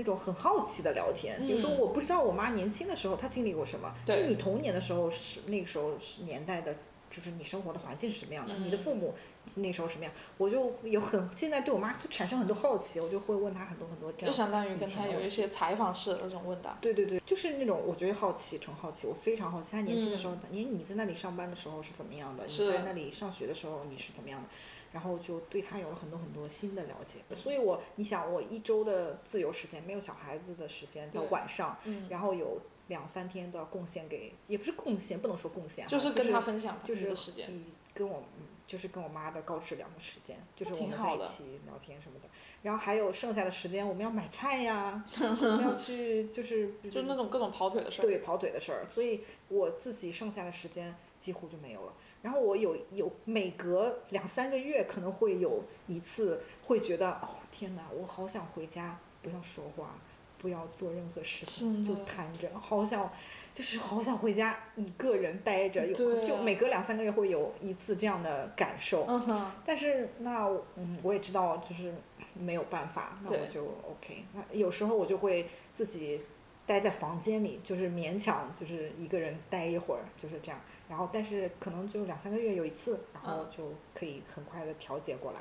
[0.00, 6.74] 那种很好奇的聊天，比如说我不知道我妈年轻的时候她经历过什么，因为你童年的时候是那个时候是年代的，
[7.10, 9.14] 就是你生活的环境是什么样的，你的父母
[9.56, 14.30] 那时候什么样，我就有很现在对我妈就产生很多好奇，我就会问她很多很多这样。
[14.30, 16.78] 就相当于跟她有一些采访式的那种问答。
[16.80, 22.46] 对对对，就是那种我觉得好奇纯好奇，我非常好奇她年轻的时候，你你在那里上班的时候是怎么样的？
[22.46, 24.48] 你在那里上学的时候你是怎么样的？
[24.92, 31.78] 然后就对他有了很多很多新的了解，所以我你想我一周的自由时间没有小孩子的时间到晚上，
[32.08, 37.64] 然后有两三天都要贡献给，也不是贡献，不能说贡献，就是跟他分享，就是时间，
[37.94, 38.24] 跟我
[38.66, 42.28] 就是跟我妈的高质量的时间，就是我们在一起聊天什么的。
[42.62, 51.94] 然后还有剩下的时间，我们要买菜呀，我们要去就是 就是那种各种跑腿的事儿，对跑腿的事儿，所以我自己剩下的时间几乎就没有了。
[52.22, 59.94] 然后我有有每隔两三个月可能会有一次会觉得，哦天哪，我好想回家，不要说话，
[60.38, 63.10] 不要做任何事情，就瘫着，好想，
[63.54, 69.04] 就是好想回家一个人待着，有就每隔两三个月会有一次这样的感受。
[69.08, 70.46] 嗯哼，但是那
[70.76, 71.94] 嗯，我也知道就是
[72.34, 74.24] 没有办法，那我就 OK。
[74.34, 76.20] 那有时候我就会自己
[76.66, 80.60] 待在房间里，就是勉强就是一个人待一会儿，就是这样。
[80.90, 85.40] 然后但是可能就两三个月有一次，然后嗯就可以很快的调节过来。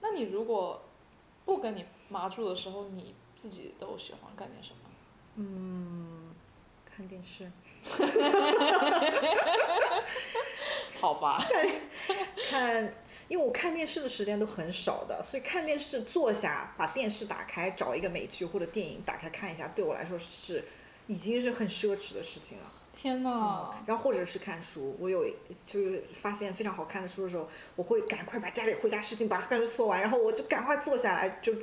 [0.00, 0.80] 那你如果
[1.44, 4.76] 不跟你妈住的时候，你自己都喜欢干点什么？
[5.34, 6.32] 嗯，
[6.86, 7.50] 看电视，
[11.00, 11.44] 好吧，
[12.48, 12.94] 看，
[13.26, 20.64] 因为我看电视的时间都很少的，所以看电视坐下把电视打开，找一个美剧或者电影打开看一下，对我来说是
[21.08, 22.72] 已经是很奢侈的事情了。
[23.00, 23.70] 天哪！
[23.86, 25.24] 然后或者是看书，我有
[25.64, 31.54] 就是发现非常好看的书的时候，我会赶快把家里回家事情把它赶快做完，然后我就赶快坐下来就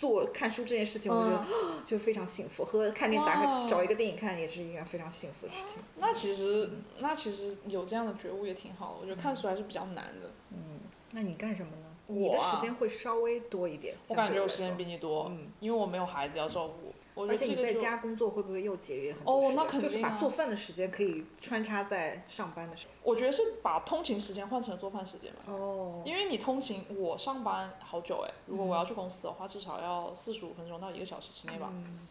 [0.00, 1.46] 做看书这件事情，我觉得、
[1.84, 2.64] 就非常幸福。
[2.64, 5.76] 和看电影打开找一个电影看也是一件非常幸福的事情。
[5.98, 6.68] 那其实，
[6.98, 8.98] 那其实有这样的觉悟也挺好的。
[9.02, 10.28] 我觉得看书还是比较难的。
[10.50, 10.80] 嗯，
[11.12, 11.86] 那你干什么呢？
[12.08, 13.94] 你的我啊时间会稍微多一点。
[14.08, 16.92] 我感觉我时间比你多，嗯因为我没有孩子要照顾。
[17.14, 19.56] 我觉而且你在家工作会不会又节约很多哦时间？
[19.56, 25.40] 那肯定啊就是把做饭的时间可以穿插在上班的时候我觉得是把通勤时间换成做饭时间吧。
[25.48, 26.02] 哦。
[26.04, 31.68] 因为你通勤，我上班好久哎，如果我要去公司的话，至少要四十五分钟到一个小时之内吧。
[31.72, 32.06] 嗯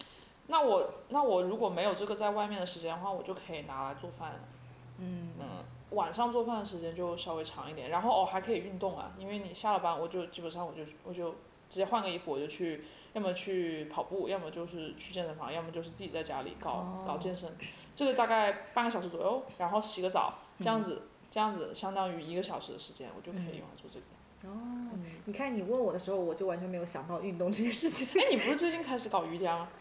[0.51, 4.33] 那我那我如果没有这个在外面的时间的话，我就可以拿来做饭。
[4.97, 5.45] 嗯嗯，
[5.91, 11.29] 晚上做饭的时间就稍微长一点，然后哦还可以运动啊，因为你下了班我就基本上我就我就
[11.69, 12.83] 直接换个衣服我就去，
[13.13, 17.49] 要么去跑步，要么就是去健身房，要么就是自己在家里搞、哦搞健身，
[17.95, 24.05] 这个大概半个小时左右，然后洗个澡，这样子、这样子相当于一个小时的时间，我就可以用来做这个。
[24.49, 24.55] 哦，
[24.93, 28.07] 嗯，你看你问我的时候，我就完全没有想到运动这件事情。
[28.15, 29.69] 哎，你不是最近开始搞瑜伽吗？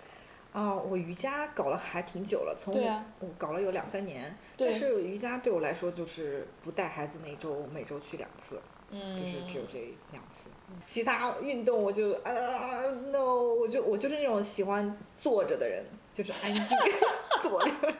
[0.51, 4.35] 啊、我瑜伽搞了还挺久了，从啊，我搞了有两三年。
[4.57, 8.61] 对但是瑜伽对我来说就是不带孩子那周，每周去两次，
[8.91, 9.78] 嗯，就是只有这
[10.12, 10.49] 两次。
[10.84, 16.62] 其他运动我就啊、no，我就我就是那种喜欢坐着的人，就是安静
[17.43, 17.72] 坐着，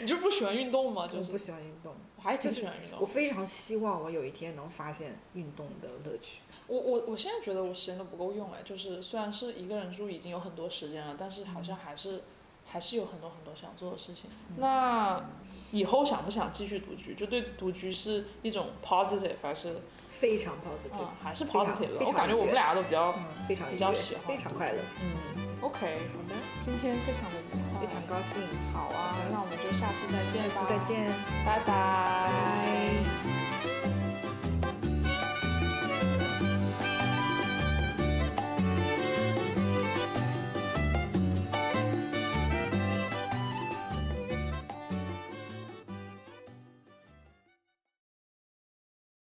[0.00, 1.06] 你就不喜欢运动吗？
[1.06, 1.94] 就是我不喜欢运动。
[2.16, 3.00] 我还挺喜欢运动。
[3.00, 6.40] 我非常希望我有一天能发现运动的乐趣。
[6.68, 12.22] 我我我现在觉得我时间都不够用哎，就是虽然是一个人住已经有很多时间了，但是好像还是、
[12.64, 14.30] 还是有很多很多想做的事情。
[14.56, 15.20] 那
[15.72, 17.14] 以后想不想继续独居？
[17.14, 21.88] 就对独居是一种 positive 还是非常 positive，、嗯还是 positive？
[22.06, 25.78] 我感觉我们俩都比较嗯，非常比较喜欢非常快乐，嗯，OK。
[25.80, 28.40] 好的，今天非常的愉快，非常高兴，
[28.72, 31.10] 好啊，那我们就下次再见吧，下次再见。
[31.44, 33.11] 拜拜。